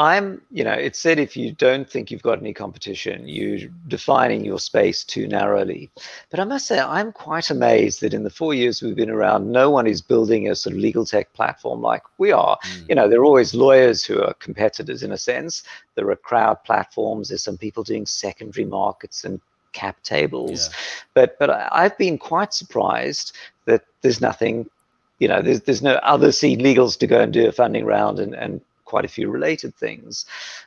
I'm, 0.00 0.40
you 0.50 0.64
know, 0.64 0.72
it 0.72 0.96
said 0.96 1.18
if 1.18 1.36
you 1.36 1.52
don't 1.52 1.88
think 1.88 2.10
you've 2.10 2.22
got 2.22 2.38
any 2.38 2.54
competition, 2.54 3.28
you're 3.28 3.68
defining 3.86 4.46
your 4.46 4.58
space 4.58 5.04
too 5.04 5.28
narrowly. 5.28 5.90
But 6.30 6.40
I 6.40 6.44
must 6.44 6.66
say, 6.66 6.80
I'm 6.80 7.12
quite 7.12 7.50
amazed 7.50 8.00
that 8.00 8.14
in 8.14 8.24
the 8.24 8.30
four 8.30 8.54
years 8.54 8.80
we've 8.80 8.96
been 8.96 9.10
around, 9.10 9.52
no 9.52 9.68
one 9.68 9.86
is 9.86 10.00
building 10.00 10.48
a 10.48 10.56
sort 10.56 10.74
of 10.74 10.80
legal 10.80 11.04
tech 11.04 11.34
platform 11.34 11.82
like 11.82 12.02
we 12.16 12.32
are. 12.32 12.58
Mm. 12.62 12.88
You 12.88 12.94
know, 12.94 13.08
there 13.08 13.20
are 13.20 13.26
always 13.26 13.54
lawyers 13.54 14.02
who 14.02 14.22
are 14.22 14.32
competitors 14.34 15.02
in 15.02 15.12
a 15.12 15.18
sense. 15.18 15.64
There 15.96 16.08
are 16.08 16.16
crowd 16.16 16.64
platforms. 16.64 17.28
There's 17.28 17.42
some 17.42 17.58
people 17.58 17.82
doing 17.82 18.06
secondary 18.06 18.64
markets 18.64 19.24
and 19.24 19.38
cap 19.72 20.02
tables. 20.02 20.68
Yeah. 20.68 20.76
But 21.12 21.38
but 21.38 21.50
I've 21.50 21.98
been 21.98 22.16
quite 22.16 22.54
surprised 22.54 23.36
that 23.66 23.84
there's 24.00 24.22
nothing 24.22 24.70
you 25.18 25.28
know, 25.28 25.42
there's 25.42 25.60
there's 25.60 25.82
no 25.82 25.96
other 25.96 26.32
seed 26.32 26.60
legals 26.60 26.98
to 26.98 27.06
go 27.06 27.20
and 27.20 27.32
do 27.32 27.46
a 27.46 27.52
funding 27.52 27.84
round 27.84 28.18
and, 28.18 28.34
and 28.34 28.62
quite 28.90 29.04
a 29.04 29.14
few 29.16 29.30
related 29.30 29.72
things. 29.74 30.26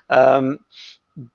Um, 0.09 0.59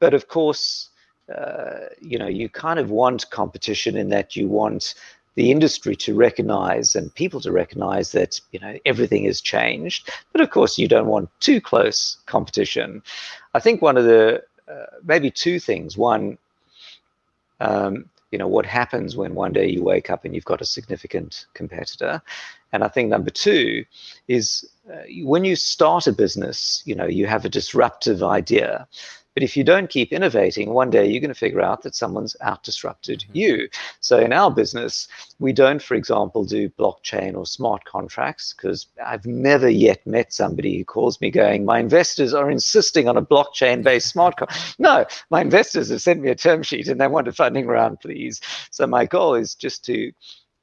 but 0.00 0.14
of 0.14 0.28
course, 0.28 0.88
uh, 1.34 1.88
you 2.00 2.18
know, 2.18 2.26
you 2.26 2.48
kind 2.48 2.78
of 2.78 2.90
want 2.90 3.30
competition 3.30 3.96
in 3.96 4.08
that 4.08 4.34
you 4.34 4.48
want 4.48 4.94
the 5.34 5.52
industry 5.52 5.94
to 5.94 6.14
recognize 6.14 6.96
and 6.96 7.14
people 7.14 7.40
to 7.40 7.52
recognize 7.52 8.10
that 8.12 8.40
you 8.50 8.58
know 8.58 8.74
everything 8.84 9.24
has 9.24 9.40
changed. 9.40 10.10
But 10.32 10.40
of 10.40 10.50
course, 10.50 10.78
you 10.78 10.88
don't 10.88 11.06
want 11.06 11.28
too 11.40 11.60
close 11.60 12.16
competition. 12.26 13.02
I 13.54 13.60
think 13.60 13.80
one 13.80 13.96
of 13.96 14.04
the 14.04 14.42
uh, 14.68 14.86
maybe 15.04 15.30
two 15.30 15.60
things. 15.60 15.96
One, 15.96 16.38
um, 17.60 18.10
you 18.32 18.38
know, 18.38 18.48
what 18.48 18.66
happens 18.66 19.16
when 19.16 19.34
one 19.34 19.52
day 19.52 19.68
you 19.68 19.82
wake 19.84 20.10
up 20.10 20.24
and 20.24 20.34
you've 20.34 20.52
got 20.52 20.60
a 20.60 20.72
significant 20.76 21.46
competitor, 21.54 22.20
and 22.72 22.82
I 22.82 22.88
think 22.88 23.08
number 23.08 23.30
two 23.30 23.84
is 24.26 24.68
when 25.22 25.44
you 25.44 25.56
start 25.56 26.06
a 26.06 26.12
business, 26.12 26.82
you 26.84 26.94
know, 26.94 27.06
you 27.06 27.26
have 27.26 27.44
a 27.44 27.48
disruptive 27.48 28.22
idea. 28.22 28.86
But 29.38 29.44
if 29.44 29.56
you 29.56 29.62
don't 29.62 29.88
keep 29.88 30.12
innovating, 30.12 30.70
one 30.70 30.90
day 30.90 31.06
you're 31.06 31.20
going 31.20 31.28
to 31.28 31.34
figure 31.34 31.60
out 31.60 31.82
that 31.82 31.94
someone's 31.94 32.34
out 32.40 32.64
disrupted 32.64 33.20
mm-hmm. 33.20 33.36
you. 33.36 33.68
So 34.00 34.18
in 34.18 34.32
our 34.32 34.50
business, 34.50 35.06
we 35.38 35.52
don't, 35.52 35.80
for 35.80 35.94
example, 35.94 36.44
do 36.44 36.68
blockchain 36.70 37.36
or 37.36 37.46
smart 37.46 37.84
contracts 37.84 38.52
because 38.52 38.88
I've 39.06 39.26
never 39.26 39.68
yet 39.68 40.04
met 40.04 40.32
somebody 40.32 40.76
who 40.78 40.84
calls 40.84 41.20
me 41.20 41.30
going, 41.30 41.64
my 41.64 41.78
investors 41.78 42.34
are 42.34 42.50
insisting 42.50 43.06
on 43.06 43.16
a 43.16 43.22
blockchain 43.22 43.84
based 43.84 44.08
smart 44.12 44.36
contract. 44.38 44.74
No, 44.80 45.06
my 45.30 45.40
investors 45.40 45.90
have 45.90 46.02
sent 46.02 46.20
me 46.20 46.30
a 46.30 46.34
term 46.34 46.64
sheet 46.64 46.88
and 46.88 47.00
they 47.00 47.06
want 47.06 47.28
a 47.28 47.32
funding 47.32 47.68
round, 47.68 48.00
please. 48.00 48.40
So 48.72 48.88
my 48.88 49.06
goal 49.06 49.36
is 49.36 49.54
just 49.54 49.84
to 49.84 50.10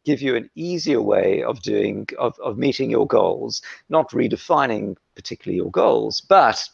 give 0.06 0.22
you 0.22 0.36
an 0.36 0.50
easier 0.56 1.02
way 1.02 1.44
of 1.44 1.62
doing 1.62 2.08
of, 2.18 2.40
of 2.40 2.58
meeting 2.58 2.90
your 2.90 3.08
goals 3.08 3.62
not 3.90 4.10
redefining 4.12 4.96
particularly 5.16 5.58
your 5.58 5.72
goals 5.72 6.22
but 6.22 6.70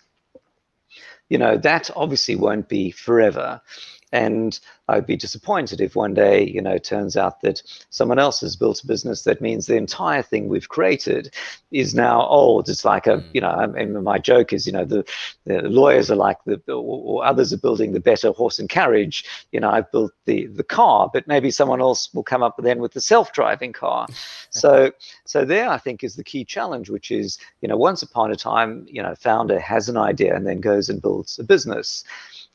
you 1.29 1.37
know 1.37 1.57
that 1.57 1.89
obviously 1.95 2.35
won't 2.35 2.67
be 2.69 2.91
forever 2.91 3.59
and 4.11 4.59
I'd 4.87 5.05
be 5.05 5.15
disappointed 5.15 5.79
if 5.79 5.95
one 5.95 6.13
day, 6.13 6.45
you 6.45 6.61
know, 6.61 6.71
it 6.71 6.83
turns 6.83 7.15
out 7.15 7.41
that 7.41 7.63
someone 7.89 8.19
else 8.19 8.41
has 8.41 8.57
built 8.57 8.83
a 8.83 8.87
business 8.87 9.23
that 9.23 9.41
means 9.41 9.65
the 9.65 9.77
entire 9.77 10.21
thing 10.21 10.49
we've 10.49 10.67
created 10.67 11.33
is 11.71 11.95
now 11.95 12.25
old. 12.27 12.67
It's 12.67 12.83
like 12.83 13.07
a, 13.07 13.17
mm. 13.17 13.23
you 13.33 13.39
know, 13.39 13.49
I 13.49 13.67
mean, 13.67 14.03
my 14.03 14.17
joke 14.17 14.51
is, 14.51 14.67
you 14.67 14.73
know, 14.73 14.83
the, 14.83 15.05
the 15.45 15.61
lawyers 15.61 16.11
are 16.11 16.17
like 16.17 16.37
the, 16.45 16.61
or 16.73 17.23
others 17.23 17.53
are 17.53 17.57
building 17.57 17.93
the 17.93 18.01
better 18.01 18.31
horse 18.31 18.59
and 18.59 18.67
carriage. 18.67 19.23
You 19.53 19.61
know, 19.61 19.69
I've 19.69 19.89
built 19.91 20.11
the 20.25 20.47
the 20.47 20.63
car, 20.63 21.09
but 21.13 21.27
maybe 21.27 21.51
someone 21.51 21.79
else 21.79 22.13
will 22.13 22.23
come 22.23 22.43
up 22.43 22.55
then 22.57 22.79
with 22.79 22.91
the 22.91 23.01
self-driving 23.01 23.71
car. 23.73 24.07
so, 24.49 24.91
so 25.23 25.45
there, 25.45 25.69
I 25.69 25.77
think, 25.77 26.03
is 26.03 26.15
the 26.17 26.23
key 26.23 26.43
challenge, 26.43 26.89
which 26.89 27.11
is, 27.11 27.37
you 27.61 27.69
know, 27.69 27.77
once 27.77 28.03
upon 28.03 28.31
a 28.31 28.35
time, 28.35 28.85
you 28.89 29.01
know, 29.01 29.15
founder 29.15 29.59
has 29.59 29.87
an 29.87 29.95
idea 29.95 30.35
and 30.35 30.45
then 30.45 30.59
goes 30.59 30.89
and 30.89 31.01
builds 31.01 31.39
a 31.39 31.43
business 31.43 32.03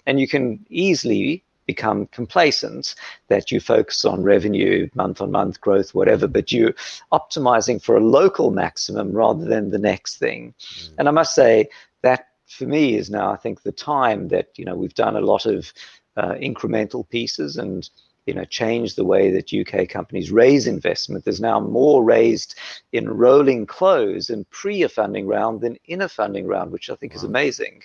and 0.07 0.21
you 0.21 0.29
can 0.29 0.65
easily 0.71 1.43
become 1.67 2.07
complacent 2.07 2.95
that 3.29 3.51
you 3.51 3.61
focus 3.61 4.05
on 4.05 4.23
revenue, 4.23 4.89
month 4.95 5.21
on 5.21 5.31
month 5.31 5.61
growth, 5.61 5.95
whatever, 5.95 6.27
but 6.27 6.53
you're 6.53 6.75
optimizing 7.13 7.83
for 7.83 7.97
a 7.97 8.05
local 8.05 8.51
maximum 8.51 9.13
rather 9.13 9.45
than 9.45 9.71
the 9.71 9.79
next 9.79 10.19
thing. 10.19 10.55
Mm. 10.61 10.91
And 10.99 11.09
I 11.09 11.11
must 11.11 11.35
say 11.35 11.69
that 12.03 12.29
for 12.47 12.67
me 12.67 12.95
is 12.95 13.11
now, 13.11 13.33
I 13.33 13.37
think, 13.37 13.63
the 13.63 13.73
time 13.73 14.29
that, 14.29 14.51
you 14.57 14.65
know, 14.65 14.77
we've 14.77 14.95
done 14.95 15.17
a 15.17 15.21
lot 15.21 15.47
of 15.47 15.73
uh, 16.17 16.35
incremental 16.35 17.09
pieces 17.09 17.57
and 17.57 17.89
you 18.27 18.35
know 18.35 18.45
change 18.45 18.95
the 18.95 19.05
way 19.05 19.31
that 19.31 19.53
UK 19.53 19.89
companies 19.89 20.33
raise 20.33 20.67
investment. 20.67 21.25
There's 21.25 21.41
now 21.41 21.61
more 21.61 22.03
raised 22.03 22.57
in 22.93 23.09
rolling 23.09 23.67
close 23.67 24.31
and 24.31 24.49
pre 24.51 24.83
a 24.83 24.89
funding 24.89 25.27
round 25.27 25.61
than 25.61 25.79
in 25.85 26.03
a 26.03 26.09
funding 26.09 26.47
round, 26.47 26.73
which 26.73 26.91
I 26.91 26.97
think 26.97 27.13
wow. 27.13 27.19
is 27.19 27.25
amazing. 27.25 27.83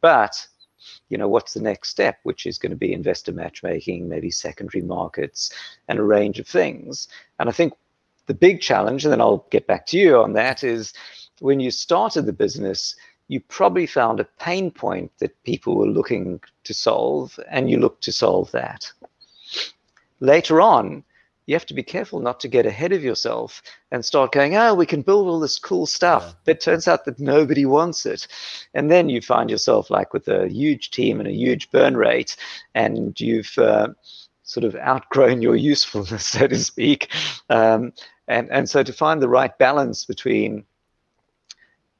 But 0.00 0.46
you 1.08 1.18
know, 1.18 1.28
what's 1.28 1.54
the 1.54 1.60
next 1.60 1.90
step, 1.90 2.18
which 2.22 2.46
is 2.46 2.58
going 2.58 2.70
to 2.70 2.76
be 2.76 2.92
investor 2.92 3.32
matchmaking, 3.32 4.08
maybe 4.08 4.30
secondary 4.30 4.82
markets, 4.82 5.52
and 5.88 5.98
a 5.98 6.02
range 6.02 6.38
of 6.38 6.46
things. 6.46 7.08
And 7.38 7.48
I 7.48 7.52
think 7.52 7.74
the 8.26 8.34
big 8.34 8.60
challenge, 8.60 9.04
and 9.04 9.12
then 9.12 9.20
I'll 9.20 9.46
get 9.50 9.66
back 9.66 9.86
to 9.88 9.98
you 9.98 10.16
on 10.16 10.32
that, 10.34 10.64
is 10.64 10.92
when 11.40 11.60
you 11.60 11.70
started 11.70 12.26
the 12.26 12.32
business, 12.32 12.94
you 13.28 13.40
probably 13.40 13.86
found 13.86 14.20
a 14.20 14.28
pain 14.38 14.70
point 14.70 15.10
that 15.18 15.42
people 15.44 15.76
were 15.76 15.86
looking 15.86 16.40
to 16.64 16.74
solve, 16.74 17.38
and 17.50 17.70
you 17.70 17.78
looked 17.78 18.04
to 18.04 18.12
solve 18.12 18.50
that. 18.52 18.90
Later 20.20 20.60
on, 20.60 21.04
you 21.46 21.54
have 21.54 21.66
to 21.66 21.74
be 21.74 21.82
careful 21.82 22.20
not 22.20 22.40
to 22.40 22.48
get 22.48 22.66
ahead 22.66 22.92
of 22.92 23.02
yourself 23.02 23.62
and 23.90 24.04
start 24.04 24.32
going, 24.32 24.56
oh, 24.56 24.74
we 24.74 24.86
can 24.86 25.02
build 25.02 25.26
all 25.26 25.40
this 25.40 25.58
cool 25.58 25.86
stuff. 25.86 26.24
Yeah. 26.24 26.32
But 26.44 26.56
it 26.56 26.60
turns 26.60 26.86
out 26.86 27.04
that 27.04 27.18
nobody 27.18 27.66
wants 27.66 28.06
it. 28.06 28.28
And 28.74 28.90
then 28.90 29.08
you 29.08 29.20
find 29.20 29.50
yourself 29.50 29.90
like 29.90 30.12
with 30.12 30.28
a 30.28 30.48
huge 30.48 30.90
team 30.90 31.18
and 31.18 31.28
a 31.28 31.32
huge 31.32 31.70
burn 31.70 31.96
rate, 31.96 32.36
and 32.74 33.18
you've 33.20 33.56
uh, 33.58 33.88
sort 34.42 34.64
of 34.64 34.76
outgrown 34.76 35.42
your 35.42 35.56
usefulness, 35.56 36.26
so 36.38 36.46
to 36.46 36.58
speak. 36.58 37.08
Um, 37.50 37.92
and, 38.28 38.50
and 38.50 38.70
so 38.70 38.82
to 38.82 38.92
find 38.92 39.20
the 39.20 39.28
right 39.28 39.56
balance 39.58 40.04
between 40.04 40.64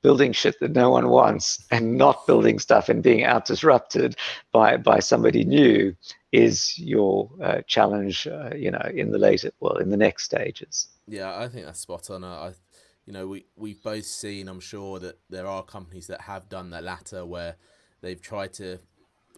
building 0.02 0.32
shit 0.32 0.58
that 0.60 0.72
no 0.72 0.90
one 0.90 1.08
wants 1.08 1.64
and 1.70 1.96
not 1.96 2.26
building 2.26 2.58
stuff 2.58 2.88
and 2.88 3.02
being 3.02 3.24
out 3.24 3.46
disrupted 3.46 4.16
by, 4.52 4.76
by 4.76 4.98
somebody 4.98 5.44
new 5.44 5.94
is 6.32 6.78
your 6.78 7.30
uh, 7.42 7.60
challenge, 7.66 8.26
uh, 8.26 8.50
you 8.54 8.70
know, 8.70 8.90
in 8.94 9.12
the 9.12 9.18
later, 9.18 9.50
well, 9.60 9.76
in 9.76 9.90
the 9.90 9.96
next 9.96 10.24
stages. 10.24 10.88
Yeah, 11.06 11.38
I 11.38 11.48
think 11.48 11.66
that's 11.66 11.80
spot 11.80 12.10
on. 12.10 12.24
I, 12.24 12.52
you 13.06 13.12
know, 13.12 13.26
we 13.26 13.46
we've 13.56 13.82
both 13.82 14.04
seen. 14.04 14.48
I'm 14.48 14.60
sure 14.60 14.98
that 15.00 15.18
there 15.28 15.46
are 15.46 15.62
companies 15.62 16.06
that 16.06 16.22
have 16.22 16.48
done 16.48 16.70
the 16.70 16.80
latter, 16.80 17.26
where 17.26 17.56
they've 18.00 18.20
tried 18.20 18.52
to 18.54 18.78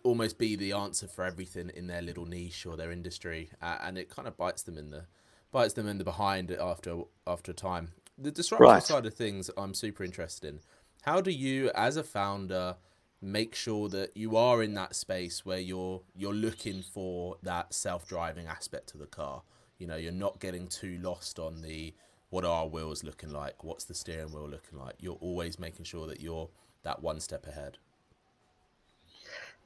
almost 0.03 0.39
be 0.39 0.55
the 0.55 0.73
answer 0.73 1.09
for 1.09 1.25
everything 1.25 1.71
in 1.75 1.87
their 1.87 2.03
little 2.03 2.27
niche 2.27 2.67
or 2.67 2.77
their 2.77 2.93
industry, 2.93 3.51
uh, 3.63 3.79
and 3.83 3.97
it 3.99 4.11
kind 4.11 4.29
of 4.29 4.37
bites 4.37 4.63
them 4.63 4.77
in 4.77 4.91
the 4.91 5.07
bites 5.51 5.75
them 5.75 5.89
in 5.89 5.99
the 5.99 6.05
behind 6.05 6.51
after 6.51 7.03
after 7.27 7.53
a 7.53 7.55
time. 7.55 7.93
The 8.19 8.31
disruption 8.31 8.67
right. 8.67 8.83
side 8.83 9.07
of 9.07 9.15
things, 9.15 9.51
I'm 9.57 9.75
super 9.75 10.05
interested 10.05 10.49
in. 10.49 10.61
How 11.03 11.21
do 11.21 11.31
you, 11.31 11.71
as 11.75 11.97
a 11.97 12.03
founder, 12.05 12.77
make 13.25 13.55
sure 13.55 13.89
that 13.89 14.17
you 14.17 14.37
are 14.37 14.63
in 14.63 14.75
that 14.75 14.95
space 14.95 15.47
where 15.47 15.59
you're 15.59 16.03
you're 16.15 16.35
looking 16.35 16.83
for 16.83 17.37
that 17.43 17.73
self-driving 17.73 18.47
aspect 18.47 18.93
of 18.93 19.01
the 19.01 19.07
car 19.07 19.43
you 19.79 19.87
know 19.87 19.97
you're 19.97 20.13
not 20.13 20.39
getting 20.41 20.67
too 20.69 20.99
lost 21.03 21.39
on 21.39 21.63
the 21.63 21.95
what 22.29 22.45
are 22.45 22.51
our 22.53 22.69
wheels 22.69 23.03
looking 23.03 23.31
like 23.31 23.65
what's 23.65 23.85
the 23.85 23.95
steering 23.95 24.31
wheel 24.31 24.47
looking 24.47 24.79
like 24.79 24.95
you're 25.01 25.19
always 25.23 25.59
making 25.59 25.85
sure 25.87 26.07
that 26.07 26.21
you're 26.21 26.49
that 26.83 27.03
one 27.03 27.19
step 27.19 27.47
ahead 27.47 27.79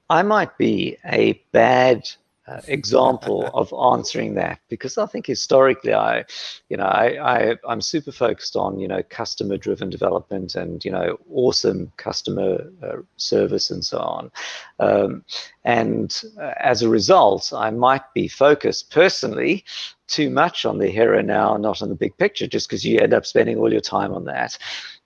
i 0.09 0.23
might 0.23 0.57
be 0.57 0.97
a 1.07 1.43
bad 1.51 2.09
uh, 2.49 2.61
example 2.67 3.51
of 3.55 3.73
answering 3.75 4.35
that 4.35 4.59
because 4.69 4.97
I 4.97 5.07
think 5.07 5.27
historically 5.27 5.93
I, 5.93 6.25
you 6.69 6.77
know, 6.77 6.85
I, 6.85 7.51
I 7.51 7.57
I'm 7.69 7.81
super 7.81 8.13
focused 8.13 8.57
on 8.57 8.79
you 8.79 8.89
know 8.89 9.03
customer 9.09 9.57
driven 9.57 9.91
development 9.91 10.55
and 10.55 10.85
you 10.85 10.91
know 10.91 11.19
awesome 11.31 11.93
customer 11.97 12.71
uh, 12.83 12.97
service 13.17 13.71
and 13.71 13.85
so 13.85 13.99
on, 13.99 14.31
um, 14.79 15.25
and 15.65 16.23
uh, 16.41 16.55
as 16.59 16.83
a 16.83 16.89
result 16.89 17.53
I 17.55 17.71
might 17.71 18.13
be 18.15 18.29
focused 18.29 18.91
personally 18.91 19.65
too 20.07 20.31
much 20.31 20.65
on 20.65 20.79
the 20.79 20.89
here 20.89 21.15
and 21.15 21.29
now, 21.29 21.57
not 21.59 21.83
on 21.83 21.91
the 21.91 21.95
big 21.95 22.17
picture, 22.17 22.47
just 22.47 22.67
because 22.67 22.85
you 22.85 22.99
end 22.99 23.13
up 23.13 23.27
spending 23.27 23.59
all 23.59 23.71
your 23.71 23.83
time 23.83 24.15
on 24.15 24.25
that, 24.25 24.57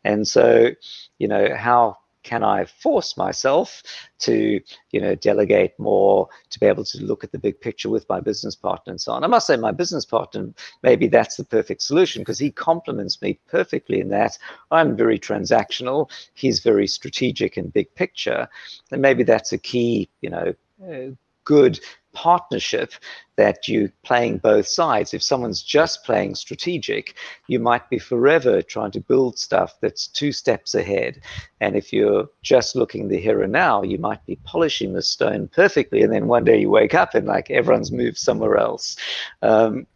and 0.05 0.28
so 0.28 0.70
you 1.18 1.28
know 1.28 1.55
how 1.57 1.98
can 2.22 2.42
I 2.42 2.64
force 2.64 3.16
myself 3.16 3.82
to, 4.20 4.61
you 4.90 5.00
know, 5.00 5.14
delegate 5.14 5.78
more, 5.78 6.28
to 6.50 6.61
be 6.61 6.66
able 6.66 6.85
to 6.85 7.02
look 7.02 7.24
at 7.24 7.32
the 7.32 7.38
big 7.38 7.61
picture 7.61 7.90
with 7.90 8.08
my 8.08 8.20
business 8.20 8.54
partner 8.54 8.92
and 8.92 9.00
so 9.00 9.12
on. 9.12 9.24
I 9.24 9.26
must 9.26 9.46
say 9.46 9.56
my 9.56 9.72
business 9.72 10.04
partner, 10.04 10.48
maybe 10.82 11.08
that's 11.08 11.37
the 11.37 11.44
perfect 11.44 11.82
solution 11.82 12.22
because 12.22 12.38
he 12.38 12.50
complements 12.50 13.20
me 13.20 13.38
perfectly 13.48 14.00
in 14.00 14.08
that 14.11 14.38
I'm 14.70 14.96
very 14.96 15.18
transactional, 15.18 16.11
he's 16.35 16.61
very 16.61 16.87
strategic 16.87 17.56
and 17.56 17.72
big 17.72 17.94
picture. 17.94 18.48
And 18.90 19.02
maybe 19.02 19.22
that's 19.22 19.52
a 19.52 19.58
key, 19.58 20.08
you 20.20 20.30
know, 20.30 20.54
uh, 20.87 21.11
good 21.44 21.81
partnership 22.12 22.92
that 23.37 23.66
you're 23.66 23.92
playing 24.05 24.38
both 24.38 24.66
sides. 24.66 25.14
If 25.14 25.22
someone's 25.22 25.62
just 25.62 26.05
playing 26.05 26.35
strategic, 26.35 27.14
you 27.48 27.59
might 27.59 27.88
be 27.88 27.98
forever 27.98 28.62
trying 28.62 28.90
to 28.92 29.00
build 29.00 29.38
stuff 29.38 29.74
that's 29.81 30.07
two 30.07 30.33
steps 30.33 30.74
ahead. 30.74 31.20
And 31.61 31.74
if 31.74 31.92
you're 31.92 32.28
just 32.42 32.76
looking 32.76 33.09
the 33.09 33.20
here 33.20 33.42
and 33.42 33.52
now, 33.52 33.83
you 33.83 33.98
might 33.98 34.24
be 34.26 34.37
polishing 34.44 34.92
the 34.92 35.02
stone 35.02 35.48
perfectly. 35.48 36.02
And 36.02 36.12
then 36.12 36.26
one 36.26 36.44
day 36.44 36.61
you 36.61 36.70
wake 36.70 36.94
up 36.94 37.14
and 37.14 37.26
like 37.26 37.50
everyone's 37.50 37.92
moved 37.92 38.18
somewhere 38.18 38.57
else. 38.57 38.96
Um, 39.40 39.87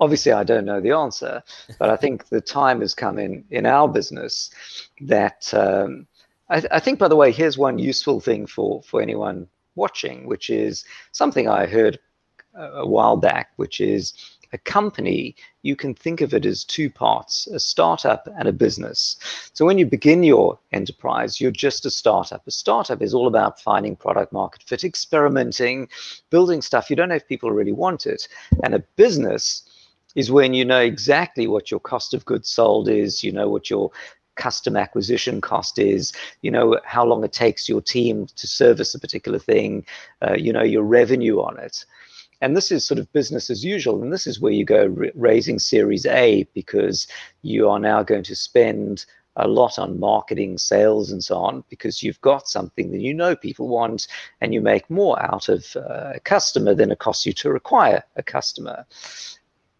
obviously 0.00 0.32
i 0.32 0.42
don't 0.42 0.64
know 0.64 0.80
the 0.80 0.90
answer 0.90 1.40
but 1.78 1.88
i 1.88 1.94
think 1.94 2.28
the 2.28 2.40
time 2.40 2.80
has 2.80 2.96
come 2.96 3.16
in 3.16 3.44
in 3.50 3.64
our 3.64 3.88
business 3.88 4.50
that 5.00 5.54
um, 5.54 6.04
I, 6.50 6.62
I, 6.72 6.80
think 6.80 6.98
by 6.98 7.06
the 7.06 7.14
way 7.14 7.30
here's 7.30 7.56
one 7.56 7.78
useful 7.78 8.20
thing 8.20 8.46
for 8.46 8.82
for 8.82 9.00
anyone 9.00 9.46
watching, 9.74 10.26
which 10.26 10.50
is 10.50 10.84
something 11.12 11.48
I 11.48 11.66
heard 11.66 11.98
a 12.54 12.86
while 12.86 13.16
back, 13.16 13.50
which 13.56 13.80
is 13.80 14.14
a 14.52 14.58
company, 14.58 15.34
you 15.62 15.74
can 15.74 15.94
think 15.94 16.20
of 16.20 16.32
it 16.32 16.46
as 16.46 16.64
two 16.64 16.88
parts 16.88 17.48
a 17.48 17.58
startup 17.58 18.28
and 18.38 18.46
a 18.46 18.52
business. 18.52 19.16
So 19.52 19.66
when 19.66 19.78
you 19.78 19.86
begin 19.86 20.22
your 20.22 20.58
enterprise, 20.72 21.40
you're 21.40 21.50
just 21.50 21.84
a 21.86 21.90
startup. 21.90 22.46
A 22.46 22.52
startup 22.52 23.02
is 23.02 23.12
all 23.12 23.26
about 23.26 23.60
finding 23.60 23.96
product 23.96 24.32
market 24.32 24.62
fit, 24.62 24.84
experimenting, 24.84 25.88
building 26.30 26.62
stuff. 26.62 26.88
You 26.88 26.94
don't 26.94 27.08
know 27.08 27.16
if 27.16 27.26
people 27.26 27.50
really 27.50 27.72
want 27.72 28.06
it. 28.06 28.28
And 28.62 28.74
a 28.74 28.84
business 28.94 29.68
is 30.14 30.30
when 30.30 30.54
you 30.54 30.64
know 30.64 30.80
exactly 30.80 31.48
what 31.48 31.72
your 31.72 31.80
cost 31.80 32.14
of 32.14 32.24
goods 32.24 32.48
sold 32.48 32.88
is, 32.88 33.24
you 33.24 33.32
know 33.32 33.48
what 33.48 33.68
your 33.68 33.90
custom 34.36 34.76
acquisition 34.76 35.40
cost 35.40 35.78
is, 35.78 36.12
you 36.42 36.50
know, 36.50 36.78
how 36.84 37.04
long 37.04 37.24
it 37.24 37.32
takes 37.32 37.68
your 37.68 37.80
team 37.80 38.26
to 38.36 38.46
service 38.46 38.94
a 38.94 39.00
particular 39.00 39.38
thing, 39.38 39.84
uh, 40.22 40.34
you 40.34 40.52
know, 40.52 40.62
your 40.62 40.82
revenue 40.82 41.40
on 41.40 41.58
it. 41.58 41.84
And 42.40 42.56
this 42.56 42.70
is 42.70 42.84
sort 42.84 42.98
of 42.98 43.12
business 43.12 43.48
as 43.48 43.64
usual. 43.64 44.02
And 44.02 44.12
this 44.12 44.26
is 44.26 44.40
where 44.40 44.52
you 44.52 44.64
go 44.64 44.94
raising 45.14 45.58
Series 45.58 46.04
A 46.06 46.46
because 46.54 47.06
you 47.42 47.68
are 47.70 47.78
now 47.78 48.02
going 48.02 48.24
to 48.24 48.36
spend 48.36 49.06
a 49.36 49.48
lot 49.48 49.78
on 49.78 49.98
marketing, 49.98 50.58
sales, 50.58 51.10
and 51.10 51.22
so 51.22 51.36
on, 51.36 51.64
because 51.68 52.02
you've 52.02 52.20
got 52.20 52.48
something 52.48 52.92
that 52.92 53.00
you 53.00 53.12
know 53.12 53.34
people 53.34 53.68
want, 53.68 54.06
and 54.40 54.54
you 54.54 54.60
make 54.60 54.88
more 54.88 55.20
out 55.22 55.48
of 55.48 55.76
uh, 55.76 56.12
a 56.14 56.20
customer 56.20 56.74
than 56.74 56.92
it 56.92 56.98
costs 56.98 57.26
you 57.26 57.32
to 57.32 57.50
acquire 57.50 58.04
a 58.16 58.22
customer. 58.22 58.86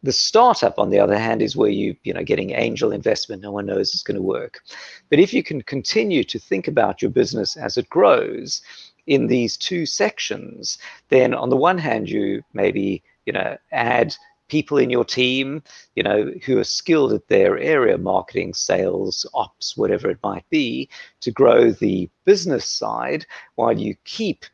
The 0.04 0.12
startup, 0.12 0.78
on 0.78 0.90
the 0.90 0.98
other 0.98 1.18
hand, 1.18 1.40
is 1.40 1.56
where 1.56 1.70
you, 1.70 1.96
you 2.04 2.12
know, 2.12 2.22
getting 2.22 2.50
angel 2.50 2.92
investment. 2.92 3.40
No 3.40 3.50
one 3.50 3.64
knows 3.64 3.94
it's 3.94 4.02
going 4.02 4.16
to 4.16 4.22
work. 4.22 4.60
But 5.08 5.18
if 5.18 5.32
you 5.32 5.42
can 5.42 5.62
continue 5.62 6.22
to 6.24 6.38
think 6.38 6.68
about 6.68 7.00
your 7.00 7.10
business 7.10 7.56
as 7.56 7.78
it 7.78 7.88
grows 7.88 8.60
in 9.06 9.26
these 9.26 9.56
two 9.56 9.86
sections, 9.86 10.76
then 11.08 11.32
on 11.32 11.48
the 11.48 11.56
one 11.56 11.78
hand, 11.78 12.10
you 12.10 12.42
maybe, 12.52 13.02
you 13.24 13.32
know, 13.32 13.56
add 13.72 14.14
people 14.48 14.76
in 14.76 14.90
your 14.90 15.06
team, 15.06 15.62
you 15.96 16.02
know, 16.02 16.30
who 16.44 16.58
are 16.58 16.64
skilled 16.64 17.14
at 17.14 17.28
their 17.28 17.56
area, 17.58 17.96
marketing, 17.96 18.52
sales, 18.52 19.24
ops, 19.32 19.74
whatever 19.74 20.10
it 20.10 20.18
might 20.22 20.48
be, 20.50 20.86
to 21.20 21.30
grow 21.30 21.70
the 21.70 22.10
business 22.26 22.68
side 22.68 23.24
while 23.54 23.72
you 23.72 23.94
keep 24.04 24.44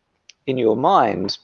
in 0.46 0.56
your 0.56 0.76
mind 0.76 1.38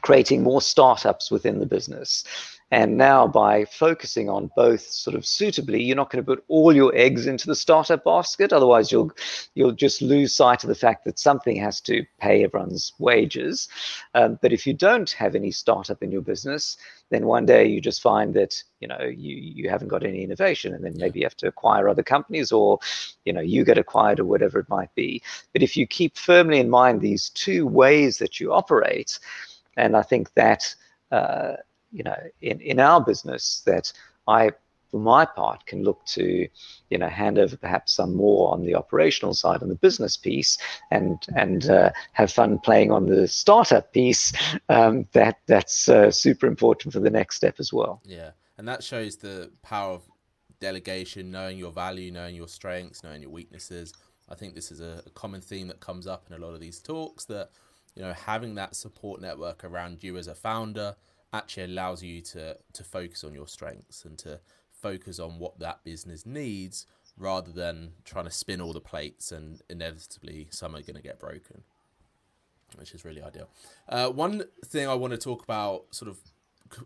creating 0.00 0.42
more 0.42 0.60
startups 0.62 1.30
within 1.30 1.60
the 1.60 1.66
business. 1.66 2.24
And 2.70 2.98
now, 2.98 3.26
by 3.26 3.64
focusing 3.64 4.28
on 4.28 4.50
both 4.54 4.82
sort 4.82 5.16
of 5.16 5.24
suitably, 5.24 5.82
you're 5.82 5.96
not 5.96 6.10
going 6.10 6.22
to 6.22 6.26
put 6.26 6.44
all 6.48 6.76
your 6.76 6.94
eggs 6.94 7.26
into 7.26 7.46
the 7.46 7.54
startup 7.54 8.04
basket. 8.04 8.52
Otherwise, 8.52 8.92
you'll 8.92 9.10
you'll 9.54 9.72
just 9.72 10.02
lose 10.02 10.34
sight 10.34 10.64
of 10.64 10.68
the 10.68 10.74
fact 10.74 11.06
that 11.06 11.18
something 11.18 11.56
has 11.56 11.80
to 11.82 12.04
pay 12.18 12.44
everyone's 12.44 12.92
wages. 12.98 13.68
Um, 14.14 14.38
but 14.42 14.52
if 14.52 14.66
you 14.66 14.74
don't 14.74 15.10
have 15.12 15.34
any 15.34 15.50
startup 15.50 16.02
in 16.02 16.12
your 16.12 16.20
business, 16.20 16.76
then 17.08 17.26
one 17.26 17.46
day 17.46 17.66
you 17.66 17.80
just 17.80 18.02
find 18.02 18.34
that 18.34 18.62
you 18.80 18.88
know 18.88 19.00
you 19.00 19.34
you 19.36 19.70
haven't 19.70 19.88
got 19.88 20.04
any 20.04 20.22
innovation, 20.22 20.74
and 20.74 20.84
then 20.84 20.94
maybe 20.98 21.20
you 21.20 21.24
have 21.24 21.36
to 21.36 21.48
acquire 21.48 21.88
other 21.88 22.02
companies, 22.02 22.52
or 22.52 22.80
you 23.24 23.32
know 23.32 23.40
you 23.40 23.64
get 23.64 23.78
acquired, 23.78 24.20
or 24.20 24.26
whatever 24.26 24.58
it 24.58 24.68
might 24.68 24.94
be. 24.94 25.22
But 25.54 25.62
if 25.62 25.74
you 25.74 25.86
keep 25.86 26.18
firmly 26.18 26.60
in 26.60 26.68
mind 26.68 27.00
these 27.00 27.30
two 27.30 27.66
ways 27.66 28.18
that 28.18 28.40
you 28.40 28.52
operate, 28.52 29.18
and 29.78 29.96
I 29.96 30.02
think 30.02 30.34
that. 30.34 30.74
Uh, 31.10 31.56
you 31.92 32.02
know, 32.02 32.16
in, 32.40 32.60
in 32.60 32.80
our 32.80 33.00
business 33.00 33.62
that 33.66 33.92
I, 34.26 34.50
for 34.90 35.00
my 35.00 35.24
part, 35.24 35.66
can 35.66 35.82
look 35.82 36.04
to, 36.06 36.48
you 36.90 36.98
know, 36.98 37.08
hand 37.08 37.38
over 37.38 37.56
perhaps 37.56 37.94
some 37.94 38.14
more 38.14 38.52
on 38.52 38.64
the 38.64 38.74
operational 38.74 39.34
side 39.34 39.62
on 39.62 39.68
the 39.68 39.74
business 39.74 40.16
piece, 40.16 40.58
and 40.90 41.18
and 41.34 41.68
uh, 41.68 41.90
have 42.12 42.32
fun 42.32 42.58
playing 42.58 42.90
on 42.90 43.06
the 43.06 43.28
startup 43.28 43.92
piece. 43.92 44.32
Um, 44.68 45.06
that 45.12 45.38
that's 45.46 45.88
uh, 45.88 46.10
super 46.10 46.46
important 46.46 46.92
for 46.92 47.00
the 47.00 47.10
next 47.10 47.36
step 47.36 47.56
as 47.58 47.72
well. 47.72 48.00
Yeah, 48.04 48.30
and 48.56 48.66
that 48.68 48.82
shows 48.82 49.16
the 49.16 49.50
power 49.62 49.94
of 49.94 50.02
delegation, 50.60 51.30
knowing 51.30 51.58
your 51.58 51.70
value, 51.70 52.10
knowing 52.10 52.34
your 52.34 52.48
strengths, 52.48 53.02
knowing 53.04 53.22
your 53.22 53.30
weaknesses. 53.30 53.92
I 54.28 54.34
think 54.34 54.54
this 54.54 54.70
is 54.70 54.80
a, 54.80 55.02
a 55.06 55.10
common 55.10 55.40
theme 55.40 55.68
that 55.68 55.80
comes 55.80 56.06
up 56.06 56.26
in 56.28 56.36
a 56.36 56.44
lot 56.44 56.54
of 56.54 56.60
these 56.60 56.80
talks 56.80 57.24
that 57.26 57.50
you 57.94 58.02
know 58.02 58.12
having 58.12 58.54
that 58.56 58.76
support 58.76 59.20
network 59.20 59.64
around 59.64 60.02
you 60.02 60.16
as 60.16 60.28
a 60.28 60.34
founder 60.34 60.96
actually 61.32 61.64
allows 61.64 62.02
you 62.02 62.20
to 62.20 62.56
to 62.72 62.84
focus 62.84 63.24
on 63.24 63.34
your 63.34 63.46
strengths 63.46 64.04
and 64.04 64.18
to 64.18 64.40
focus 64.72 65.18
on 65.18 65.38
what 65.38 65.58
that 65.58 65.82
business 65.84 66.24
needs 66.24 66.86
rather 67.16 67.50
than 67.50 67.92
trying 68.04 68.24
to 68.24 68.30
spin 68.30 68.60
all 68.60 68.72
the 68.72 68.80
plates 68.80 69.32
and 69.32 69.60
inevitably 69.68 70.46
some 70.50 70.74
are 70.74 70.82
going 70.82 70.94
to 70.94 71.02
get 71.02 71.18
broken 71.18 71.62
which 72.76 72.92
is 72.92 73.02
really 73.04 73.22
ideal. 73.22 73.48
Uh, 73.88 74.08
one 74.08 74.44
thing 74.64 74.88
i 74.88 74.94
want 74.94 75.12
to 75.12 75.18
talk 75.18 75.42
about 75.42 75.84
sort 75.90 76.08
of 76.08 76.18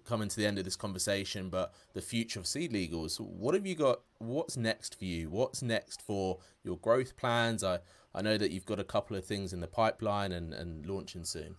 coming 0.05 0.29
to 0.29 0.37
the 0.37 0.47
end 0.47 0.59
of 0.59 0.65
this 0.65 0.77
conversation 0.77 1.49
but 1.49 1.75
the 1.93 2.01
future 2.01 2.39
of 2.39 2.47
seed 2.47 2.73
legals 2.73 3.19
what 3.21 3.55
have 3.55 3.67
you 3.67 3.75
got 3.75 4.01
what's 4.19 4.57
next 4.57 4.97
for 4.97 5.05
you? 5.05 5.29
What's 5.29 5.63
next 5.63 6.01
for 6.03 6.39
your 6.65 6.77
growth 6.79 7.17
plans? 7.17 7.65
I 7.65 7.81
i 8.15 8.23
know 8.23 8.39
that 8.39 8.51
you've 8.51 8.67
got 8.67 8.79
a 8.79 8.85
couple 8.85 9.17
of 9.17 9.25
things 9.25 9.53
in 9.53 9.61
the 9.61 9.67
pipeline 9.67 10.33
and 10.33 10.53
and 10.55 10.87
launching 10.87 11.25
soon 11.25 11.57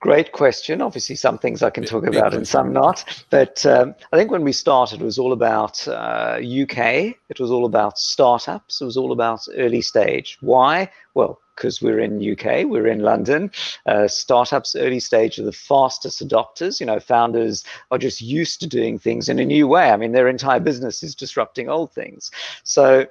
Great 0.00 0.30
question. 0.30 0.80
Obviously, 0.80 1.16
some 1.16 1.38
things 1.38 1.60
I 1.60 1.70
can 1.70 1.84
talk 1.84 2.06
about 2.06 2.32
and 2.32 2.46
some 2.46 2.72
not. 2.72 3.04
But 3.30 3.66
um, 3.66 3.96
I 4.12 4.16
think 4.16 4.30
when 4.30 4.44
we 4.44 4.52
started, 4.52 5.00
it 5.00 5.04
was 5.04 5.18
all 5.18 5.32
about 5.32 5.86
uh, 5.88 6.38
UK. 6.40 7.16
It 7.28 7.40
was 7.40 7.50
all 7.50 7.64
about 7.64 7.98
startups. 7.98 8.80
It 8.80 8.84
was 8.84 8.96
all 8.96 9.10
about 9.10 9.40
early 9.56 9.82
stage. 9.82 10.38
Why? 10.40 10.88
Well, 11.14 11.40
because 11.56 11.82
we're 11.82 11.98
in 11.98 12.22
UK, 12.32 12.64
we're 12.64 12.86
in 12.86 13.00
London. 13.00 13.50
Uh, 13.86 14.06
startups, 14.06 14.76
early 14.76 15.00
stage, 15.00 15.40
are 15.40 15.44
the 15.44 15.50
fastest 15.50 16.26
adopters. 16.26 16.78
You 16.78 16.86
know, 16.86 17.00
founders 17.00 17.64
are 17.90 17.98
just 17.98 18.20
used 18.20 18.60
to 18.60 18.68
doing 18.68 19.00
things 19.00 19.28
in 19.28 19.40
a 19.40 19.44
new 19.44 19.66
way. 19.66 19.90
I 19.90 19.96
mean, 19.96 20.12
their 20.12 20.28
entire 20.28 20.60
business 20.60 21.02
is 21.02 21.16
disrupting 21.16 21.68
old 21.68 21.92
things. 21.92 22.30
So 22.62 23.06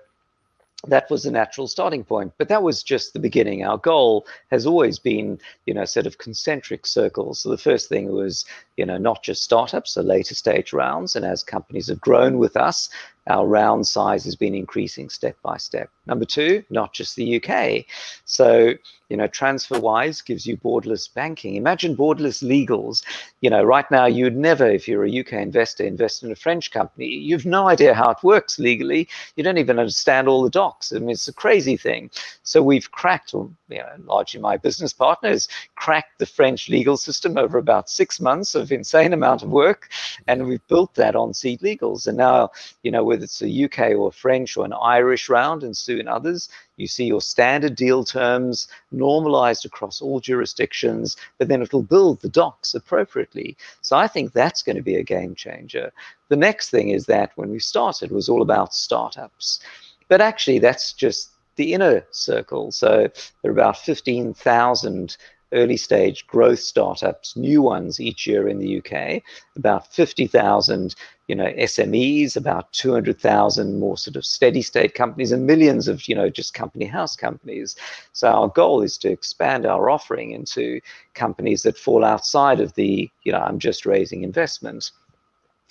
that 0.85 1.09
was 1.09 1.25
a 1.25 1.31
natural 1.31 1.67
starting 1.67 2.03
point 2.03 2.31
but 2.37 2.49
that 2.49 2.61
was 2.63 2.83
just 2.83 3.13
the 3.13 3.19
beginning. 3.19 3.65
Our 3.65 3.77
goal 3.77 4.25
has 4.51 4.65
always 4.65 4.99
been 4.99 5.39
you 5.65 5.73
know 5.73 5.85
set 5.85 6.05
of 6.05 6.17
concentric 6.17 6.85
circles. 6.85 7.39
So 7.39 7.49
the 7.49 7.57
first 7.57 7.89
thing 7.89 8.11
was 8.11 8.45
you 8.77 8.85
know 8.85 8.97
not 8.97 9.23
just 9.23 9.43
startups 9.43 9.93
so 9.93 10.01
later 10.01 10.35
stage 10.35 10.73
rounds. 10.73 11.15
And 11.15 11.25
as 11.25 11.43
companies 11.43 11.87
have 11.87 12.01
grown 12.01 12.37
with 12.37 12.55
us 12.55 12.89
our 13.27 13.47
round 13.47 13.87
size 13.87 14.23
has 14.23 14.35
been 14.35 14.55
increasing 14.55 15.09
step 15.09 15.37
by 15.41 15.57
step. 15.57 15.89
Number 16.05 16.25
two, 16.25 16.63
not 16.69 16.93
just 16.93 17.15
the 17.15 17.41
UK. 17.41 17.85
So, 18.25 18.73
you 19.09 19.17
know, 19.17 19.27
TransferWise 19.27 20.25
gives 20.25 20.45
you 20.45 20.57
borderless 20.57 21.13
banking. 21.13 21.55
Imagine 21.55 21.95
borderless 21.95 22.43
legals. 22.43 23.03
You 23.41 23.49
know, 23.49 23.63
right 23.63 23.89
now 23.91 24.05
you'd 24.05 24.35
never, 24.35 24.67
if 24.67 24.87
you're 24.87 25.05
a 25.05 25.19
UK 25.19 25.33
investor, 25.33 25.83
invest 25.85 26.23
in 26.23 26.31
a 26.31 26.35
French 26.35 26.71
company. 26.71 27.07
You've 27.07 27.45
no 27.45 27.67
idea 27.67 27.93
how 27.93 28.09
it 28.11 28.23
works 28.23 28.59
legally. 28.59 29.07
You 29.35 29.43
don't 29.43 29.57
even 29.57 29.79
understand 29.79 30.27
all 30.27 30.43
the 30.43 30.49
docs. 30.49 30.93
I 30.93 30.99
mean, 30.99 31.11
it's 31.11 31.27
a 31.27 31.33
crazy 31.33 31.77
thing. 31.77 32.09
So 32.43 32.61
we've 32.61 32.91
cracked, 32.91 33.33
you 33.33 33.53
know, 33.69 33.85
largely 34.05 34.39
my 34.39 34.57
business 34.57 34.93
partners 34.93 35.47
cracked 35.75 36.19
the 36.19 36.25
French 36.25 36.69
legal 36.69 36.97
system 36.97 37.37
over 37.37 37.57
about 37.57 37.89
six 37.89 38.19
months 38.19 38.55
of 38.55 38.71
insane 38.71 39.13
amount 39.13 39.43
of 39.43 39.49
work, 39.49 39.89
and 40.27 40.47
we've 40.47 40.65
built 40.67 40.95
that 40.95 41.15
on 41.15 41.33
Seed 41.33 41.59
Legals. 41.61 42.07
And 42.07 42.17
now, 42.17 42.51
you 42.83 42.91
know, 42.91 43.03
whether 43.17 43.23
it's 43.23 43.41
a 43.41 43.63
UK 43.65 43.97
or 43.97 44.11
French 44.11 44.55
or 44.57 44.63
an 44.65 44.73
Irish 44.73 45.27
round, 45.27 45.63
and 45.63 45.75
soon 45.75 46.07
others, 46.07 46.49
you 46.75 46.85
see 46.85 47.05
your 47.05 47.19
standard 47.19 47.75
deal 47.75 48.03
terms 48.03 48.67
normalized 48.91 49.65
across 49.65 50.03
all 50.03 50.19
jurisdictions, 50.19 51.17
but 51.39 51.47
then 51.47 51.63
it'll 51.63 51.81
build 51.81 52.21
the 52.21 52.29
docs 52.29 52.75
appropriately. 52.75 53.57
So 53.81 53.97
I 53.97 54.07
think 54.07 54.33
that's 54.33 54.61
going 54.61 54.75
to 54.75 54.83
be 54.83 54.97
a 54.97 55.03
game 55.03 55.33
changer. 55.33 55.91
The 56.29 56.35
next 56.35 56.69
thing 56.69 56.89
is 56.89 57.07
that 57.07 57.31
when 57.35 57.49
we 57.49 57.57
started 57.57 58.11
was 58.11 58.29
all 58.29 58.43
about 58.43 58.75
startups. 58.75 59.61
But 60.09 60.21
actually, 60.21 60.59
that's 60.59 60.93
just 60.93 61.31
the 61.55 61.73
inner 61.73 62.05
circle. 62.11 62.71
So 62.71 63.09
there 63.41 63.51
are 63.51 63.51
about 63.51 63.79
15,000 63.79 65.17
early 65.53 65.77
stage 65.77 66.27
growth 66.27 66.59
startups, 66.59 67.35
new 67.35 67.61
ones 67.61 67.99
each 67.99 68.27
year 68.27 68.47
in 68.47 68.59
the 68.59 68.79
UK, 68.79 69.21
about 69.55 69.93
50,000 69.93 70.95
you 71.27 71.35
know 71.35 71.51
SMEs, 71.53 72.37
about 72.37 72.71
200,000 72.71 73.79
more 73.79 73.97
sort 73.97 74.15
of 74.15 74.25
steady 74.25 74.61
state 74.61 74.93
companies, 74.93 75.31
and 75.31 75.45
millions 75.45 75.87
of 75.87 76.07
you 76.07 76.15
know 76.15 76.29
just 76.29 76.53
company 76.53 76.85
house 76.85 77.15
companies. 77.15 77.75
So 78.13 78.27
our 78.29 78.47
goal 78.47 78.81
is 78.81 78.97
to 78.99 79.09
expand 79.09 79.65
our 79.65 79.89
offering 79.89 80.31
into 80.31 80.79
companies 81.13 81.63
that 81.63 81.77
fall 81.77 82.03
outside 82.03 82.59
of 82.59 82.73
the 82.75 83.09
you 83.23 83.31
know 83.31 83.39
I'm 83.39 83.59
just 83.59 83.85
raising 83.85 84.23
investment 84.23 84.91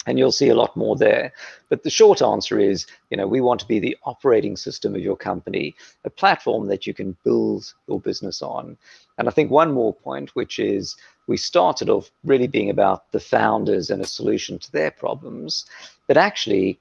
and 0.06 0.18
you'll 0.18 0.32
see 0.32 0.48
a 0.48 0.54
lot 0.54 0.76
more 0.76 0.96
there. 0.96 1.32
But 1.68 1.82
the 1.82 1.90
short 1.90 2.22
answer 2.22 2.58
is, 2.58 2.86
you 3.10 3.16
know, 3.16 3.26
we 3.26 3.40
want 3.40 3.60
to 3.60 3.66
be 3.66 3.78
the 3.78 3.96
operating 4.04 4.56
system 4.56 4.94
of 4.94 5.00
your 5.00 5.16
company, 5.16 5.74
a 6.04 6.10
platform 6.10 6.68
that 6.68 6.86
you 6.86 6.94
can 6.94 7.16
build 7.24 7.74
your 7.88 8.00
business 8.00 8.40
on. 8.40 8.76
And 9.18 9.28
I 9.28 9.30
think 9.30 9.50
one 9.50 9.72
more 9.72 9.94
point, 9.94 10.34
which 10.34 10.58
is 10.58 10.96
we 11.26 11.36
started 11.36 11.90
off 11.90 12.10
really 12.24 12.46
being 12.46 12.70
about 12.70 13.10
the 13.12 13.20
founders 13.20 13.90
and 13.90 14.00
a 14.00 14.06
solution 14.06 14.58
to 14.60 14.72
their 14.72 14.90
problems, 14.90 15.66
but 16.06 16.16
actually 16.16 16.78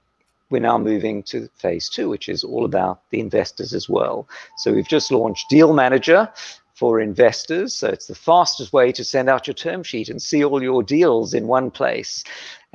we're 0.52 0.60
now 0.60 0.78
moving 0.78 1.24
to 1.24 1.50
phase 1.56 1.90
two, 1.90 2.08
which 2.08 2.30
is 2.30 2.44
all 2.44 2.66
about 2.66 3.02
the 3.10 3.20
investors 3.20 3.74
as 3.74 3.90
well. 3.90 4.28
So 4.58 4.72
we've 4.72 4.88
just 4.88 5.12
launched 5.12 5.50
Deal 5.50 5.74
Manager, 5.74 6.32
for 6.76 7.00
investors. 7.00 7.74
So 7.74 7.88
it's 7.88 8.08
the 8.08 8.16
fastest 8.16 8.74
way 8.74 8.92
to 8.92 9.04
send 9.04 9.30
out 9.30 9.48
your 9.48 9.54
term 9.54 9.82
sheet 9.82 10.10
and 10.10 10.22
see 10.22 10.44
all 10.44 10.62
your 10.62 10.84
deals 10.84 11.34
in 11.34 11.48
one 11.48 11.72
place. 11.72 12.24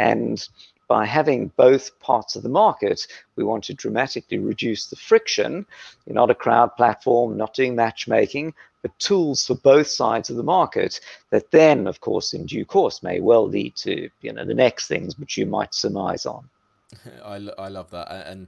And 0.01 0.49
by 0.89 1.05
having 1.05 1.49
both 1.57 2.01
parts 2.01 2.35
of 2.35 2.43
the 2.43 2.49
market, 2.49 3.07
we 3.37 3.45
want 3.45 3.65
to 3.65 3.75
dramatically 3.75 4.39
reduce 4.39 4.87
the 4.87 4.97
friction. 4.97 5.67
You're 6.07 6.15
not 6.15 6.31
a 6.31 6.35
crowd 6.35 6.75
platform, 6.75 7.37
not 7.37 7.53
doing 7.53 7.77
matchmaking, 7.77 8.55
but 8.81 8.99
tools 8.99 9.47
for 9.47 9.57
both 9.57 9.89
sides 9.89 10.31
of 10.31 10.37
the 10.37 10.43
market 10.43 11.01
that 11.29 11.51
then, 11.51 11.87
of 11.87 12.01
course, 12.01 12.33
in 12.33 12.47
due 12.47 12.65
course 12.65 13.03
may 13.03 13.21
well 13.21 13.47
lead 13.47 13.77
to 13.77 14.09
you 14.23 14.33
know 14.33 14.47
the 14.47 14.55
next 14.55 14.87
things 14.87 15.19
which 15.19 15.37
you 15.37 15.45
might 15.45 15.75
surmise 15.75 16.25
on. 16.25 16.49
I, 17.25 17.37
I 17.59 17.69
love 17.69 17.91
that. 17.91 18.11
And 18.27 18.47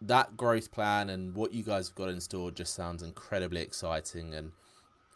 that 0.00 0.38
growth 0.38 0.72
plan 0.72 1.10
and 1.10 1.34
what 1.34 1.52
you 1.52 1.62
guys 1.62 1.88
have 1.88 1.96
got 1.96 2.08
in 2.08 2.20
store 2.20 2.50
just 2.50 2.74
sounds 2.74 3.02
incredibly 3.02 3.60
exciting. 3.60 4.32
And 4.32 4.52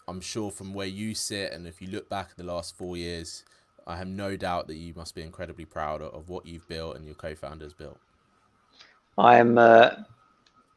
I'm 0.06 0.20
sure 0.20 0.50
from 0.50 0.74
where 0.74 0.86
you 0.86 1.14
sit, 1.14 1.50
and 1.52 1.66
if 1.66 1.80
you 1.80 1.88
look 1.88 2.10
back 2.10 2.28
at 2.32 2.36
the 2.36 2.44
last 2.44 2.76
four 2.76 2.98
years, 2.98 3.42
I 3.88 3.96
have 3.96 4.06
no 4.06 4.36
doubt 4.36 4.68
that 4.68 4.76
you 4.76 4.92
must 4.94 5.14
be 5.14 5.22
incredibly 5.22 5.64
proud 5.64 6.02
of 6.02 6.28
what 6.28 6.46
you've 6.46 6.68
built 6.68 6.96
and 6.96 7.06
your 7.06 7.14
co-founders 7.14 7.72
built. 7.72 7.98
I'm 9.16 9.56
uh, 9.58 9.90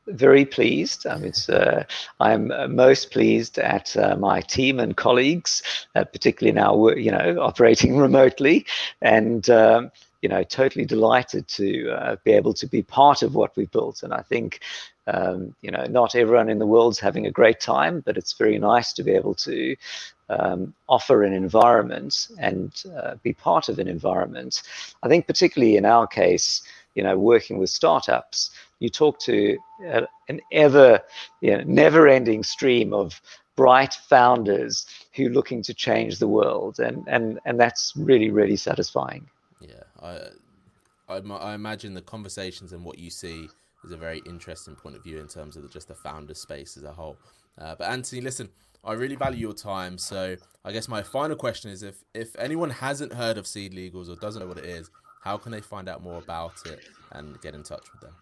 very 0.07 0.45
pleased. 0.45 1.05
I 1.05 1.17
mean, 1.17 1.33
uh, 1.49 1.83
I'm 2.19 2.51
most 2.73 3.11
pleased 3.11 3.59
at 3.59 3.95
uh, 3.97 4.15
my 4.15 4.41
team 4.41 4.79
and 4.79 4.95
colleagues, 4.95 5.61
uh, 5.95 6.05
particularly 6.05 6.53
now, 6.53 6.87
you 6.89 7.11
know, 7.11 7.37
operating 7.41 7.97
remotely, 8.07 8.65
and 9.01 9.47
um, 9.49 9.91
you 10.21 10.29
know, 10.29 10.43
totally 10.43 10.85
delighted 10.85 11.47
to 11.47 11.89
uh, 11.91 12.15
be 12.23 12.31
able 12.31 12.53
to 12.53 12.67
be 12.67 12.83
part 12.83 13.23
of 13.23 13.35
what 13.35 13.55
we've 13.57 13.71
built. 13.71 14.03
And 14.03 14.13
I 14.13 14.21
think, 14.21 14.59
um, 15.07 15.55
you 15.61 15.71
know, 15.71 15.83
not 15.85 16.15
everyone 16.15 16.49
in 16.49 16.59
the 16.59 16.67
world's 16.67 16.99
having 16.99 17.25
a 17.25 17.31
great 17.31 17.59
time, 17.59 18.01
but 18.01 18.17
it's 18.17 18.33
very 18.33 18.59
nice 18.59 18.93
to 18.93 19.03
be 19.03 19.11
able 19.11 19.33
to 19.35 19.75
um, 20.39 20.73
offer 20.87 21.23
an 21.23 21.33
environment 21.33 22.27
and 22.39 22.83
uh, 22.97 23.15
be 23.23 23.33
part 23.33 23.69
of 23.69 23.79
an 23.79 23.87
environment. 23.87 24.63
I 25.03 25.07
think, 25.07 25.27
particularly 25.27 25.75
in 25.77 25.85
our 25.85 26.07
case, 26.07 26.63
you 26.95 27.03
know, 27.03 27.17
working 27.17 27.57
with 27.57 27.69
startups, 27.69 28.51
you 28.79 28.89
talk 28.89 29.19
to 29.19 29.57
uh, 29.87 30.01
an 30.27 30.41
ever, 30.51 30.99
you 31.41 31.55
know, 31.55 31.63
never-ending 31.65 32.43
stream 32.43 32.93
of 32.93 33.21
bright 33.55 33.93
founders 33.93 34.85
who 35.13 35.27
are 35.27 35.29
looking 35.29 35.61
to 35.63 35.73
change 35.73 36.19
the 36.19 36.27
world, 36.27 36.79
and 36.79 37.07
and 37.07 37.39
and 37.45 37.59
that's 37.59 37.93
really 37.95 38.29
really 38.29 38.55
satisfying. 38.55 39.29
Yeah, 39.59 39.83
I, 40.01 40.29
I, 41.07 41.17
I 41.17 41.53
imagine 41.53 41.93
the 41.93 42.01
conversations 42.01 42.73
and 42.73 42.83
what 42.83 42.97
you 42.97 43.09
see 43.09 43.49
is 43.83 43.91
a 43.91 43.97
very 43.97 44.21
interesting 44.25 44.75
point 44.75 44.95
of 44.95 45.03
view 45.03 45.19
in 45.19 45.27
terms 45.27 45.55
of 45.55 45.63
the, 45.63 45.69
just 45.69 45.87
the 45.87 45.95
founder 45.95 46.33
space 46.33 46.77
as 46.77 46.83
a 46.83 46.91
whole. 46.91 47.17
Uh, 47.57 47.75
but 47.75 47.89
Anthony, 47.89 48.21
listen, 48.21 48.49
I 48.83 48.93
really 48.93 49.15
value 49.15 49.39
your 49.39 49.53
time. 49.53 49.97
So 49.97 50.37
I 50.65 50.71
guess 50.71 50.87
my 50.87 51.03
final 51.03 51.35
question 51.35 51.71
is 51.71 51.83
if 51.83 52.03
if 52.13 52.35
anyone 52.37 52.69
hasn't 52.69 53.13
heard 53.13 53.37
of 53.37 53.45
Seed 53.45 53.73
Legals 53.73 54.09
or 54.09 54.15
doesn't 54.15 54.41
know 54.41 54.47
what 54.47 54.57
it 54.57 54.65
is, 54.65 54.89
how 55.23 55.37
can 55.37 55.51
they 55.51 55.61
find 55.61 55.87
out 55.87 56.01
more 56.01 56.17
about 56.17 56.53
it 56.65 56.79
and 57.11 57.39
get 57.41 57.53
in 57.53 57.63
touch 57.63 57.91
with 57.91 58.01
them? 58.01 58.13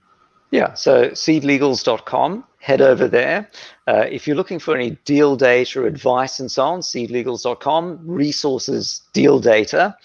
Yeah, 0.52 0.74
so 0.74 1.10
seedlegals.com, 1.10 2.44
head 2.60 2.82
over 2.82 3.08
there. 3.08 3.50
Uh, 3.90 4.06
if 4.12 4.28
you're 4.28 4.36
looking 4.36 4.60
for 4.60 4.76
any 4.76 4.92
deal 5.06 5.36
data, 5.36 5.84
advice, 5.86 6.40
and 6.40 6.52
so 6.52 6.64
on, 6.64 6.82
seedlegals.com, 6.82 8.00
resources, 8.04 9.02
deal 9.14 9.40
data. 9.40 9.96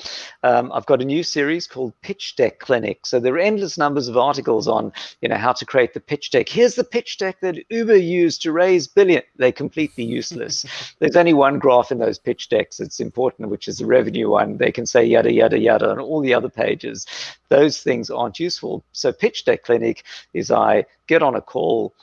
Um, 0.42 0.72
I've 0.72 0.86
got 0.86 1.02
a 1.02 1.04
new 1.04 1.22
series 1.22 1.66
called 1.66 1.92
Pitch 2.00 2.34
Deck 2.36 2.60
Clinic. 2.60 3.04
So 3.04 3.20
there 3.20 3.34
are 3.34 3.38
endless 3.38 3.76
numbers 3.76 4.08
of 4.08 4.16
articles 4.16 4.66
on, 4.66 4.90
you 5.20 5.28
know, 5.28 5.36
how 5.36 5.52
to 5.52 5.66
create 5.66 5.92
the 5.92 6.00
pitch 6.00 6.30
deck. 6.30 6.48
Here's 6.48 6.76
the 6.76 6.84
pitch 6.84 7.18
deck 7.18 7.40
that 7.40 7.56
Uber 7.68 7.96
used 7.96 8.40
to 8.42 8.52
raise 8.52 8.86
billion. 8.86 9.22
They're 9.36 9.52
completely 9.52 10.04
useless. 10.04 10.64
There's 10.98 11.16
only 11.16 11.34
one 11.34 11.58
graph 11.58 11.92
in 11.92 11.98
those 11.98 12.18
pitch 12.18 12.48
decks 12.48 12.78
that's 12.78 13.00
important, 13.00 13.50
which 13.50 13.68
is 13.68 13.78
the 13.78 13.86
revenue 13.86 14.30
one. 14.30 14.56
They 14.56 14.72
can 14.72 14.86
say 14.86 15.04
yada 15.04 15.30
yada 15.30 15.58
yada 15.58 15.90
on 15.90 16.00
all 16.00 16.22
the 16.22 16.32
other 16.32 16.48
pages. 16.48 17.06
Those 17.50 17.82
things 17.82 18.08
aren't 18.08 18.40
useful. 18.40 18.82
So 18.92 19.12
Pitch 19.12 19.44
Deck 19.44 19.62
Clinic 19.62 20.04
is 20.34 20.50
I 20.50 20.84
get 21.06 21.22
on 21.22 21.34
a 21.34 21.40
call 21.40 21.94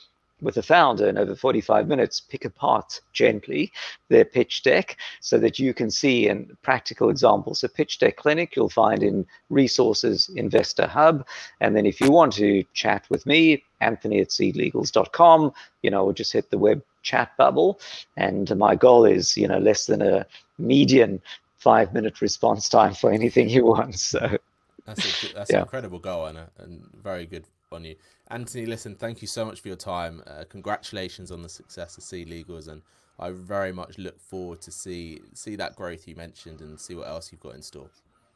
with 0.42 0.56
the 0.56 0.62
founder 0.62 1.08
in 1.08 1.16
over 1.16 1.34
45 1.34 1.86
minutes, 1.86 2.20
pick 2.20 2.44
apart 2.44 3.00
gently 3.12 3.72
their 4.08 4.24
pitch 4.24 4.62
deck 4.62 4.96
so 5.20 5.38
that 5.38 5.58
you 5.58 5.72
can 5.72 5.90
see 5.90 6.28
in 6.28 6.56
practical 6.62 7.08
examples. 7.08 7.62
A 7.62 7.68
pitch 7.68 8.00
deck 8.00 8.16
clinic 8.16 8.56
you'll 8.56 8.68
find 8.68 9.02
in 9.02 9.24
Resources 9.50 10.28
Investor 10.34 10.86
Hub. 10.86 11.26
And 11.60 11.76
then 11.76 11.86
if 11.86 12.00
you 12.00 12.10
want 12.10 12.32
to 12.34 12.64
chat 12.74 13.06
with 13.08 13.24
me, 13.24 13.62
Anthony 13.80 14.20
at 14.20 14.28
seedlegals.com, 14.28 15.52
you 15.82 15.90
know, 15.90 16.04
or 16.04 16.12
just 16.12 16.32
hit 16.32 16.50
the 16.50 16.58
web 16.58 16.82
chat 17.02 17.36
bubble. 17.36 17.80
And 18.16 18.54
my 18.56 18.74
goal 18.74 19.04
is, 19.04 19.36
you 19.36 19.46
know, 19.46 19.58
less 19.58 19.86
than 19.86 20.02
a 20.02 20.26
median 20.58 21.22
five 21.58 21.94
minute 21.94 22.20
response 22.20 22.68
time 22.68 22.94
for 22.94 23.12
anything 23.12 23.48
you 23.48 23.64
want. 23.66 23.98
So 23.98 24.38
that's 24.84 25.24
a, 25.24 25.34
that's 25.34 25.50
yeah. 25.50 25.58
an 25.58 25.62
incredible 25.62 26.00
goal 26.00 26.26
and, 26.26 26.38
a, 26.38 26.50
and 26.58 26.82
very 27.02 27.26
good 27.26 27.44
on 27.70 27.84
you. 27.84 27.96
Anthony, 28.32 28.64
listen, 28.64 28.94
thank 28.94 29.20
you 29.20 29.28
so 29.28 29.44
much 29.44 29.60
for 29.60 29.68
your 29.68 29.76
time. 29.76 30.22
Uh, 30.26 30.44
congratulations 30.48 31.30
on 31.30 31.42
the 31.42 31.50
success 31.50 31.98
of 31.98 32.02
Seed 32.02 32.28
Legals, 32.28 32.66
and 32.66 32.80
I 33.18 33.30
very 33.30 33.72
much 33.72 33.98
look 33.98 34.18
forward 34.18 34.62
to 34.62 34.72
see 34.72 35.20
see 35.34 35.54
that 35.56 35.76
growth 35.76 36.08
you 36.08 36.16
mentioned 36.16 36.60
and 36.60 36.80
see 36.80 36.94
what 36.94 37.08
else 37.08 37.30
you've 37.30 37.42
got 37.42 37.54
in 37.54 37.62
store. 37.62 37.90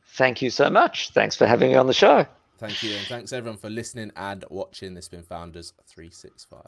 Thank 0.04 0.42
you 0.42 0.50
so 0.50 0.68
much. 0.68 1.10
Thanks 1.10 1.34
for 1.34 1.46
having 1.46 1.70
me 1.70 1.76
on 1.76 1.86
the 1.86 1.94
show. 1.94 2.26
Thank 2.58 2.82
you, 2.82 2.94
and 2.94 3.06
thanks 3.06 3.32
everyone 3.32 3.58
for 3.58 3.70
listening 3.70 4.12
and 4.16 4.44
watching. 4.50 4.92
This 4.92 5.06
has 5.06 5.08
been 5.08 5.22
Founders 5.22 5.72
365. 5.86 6.62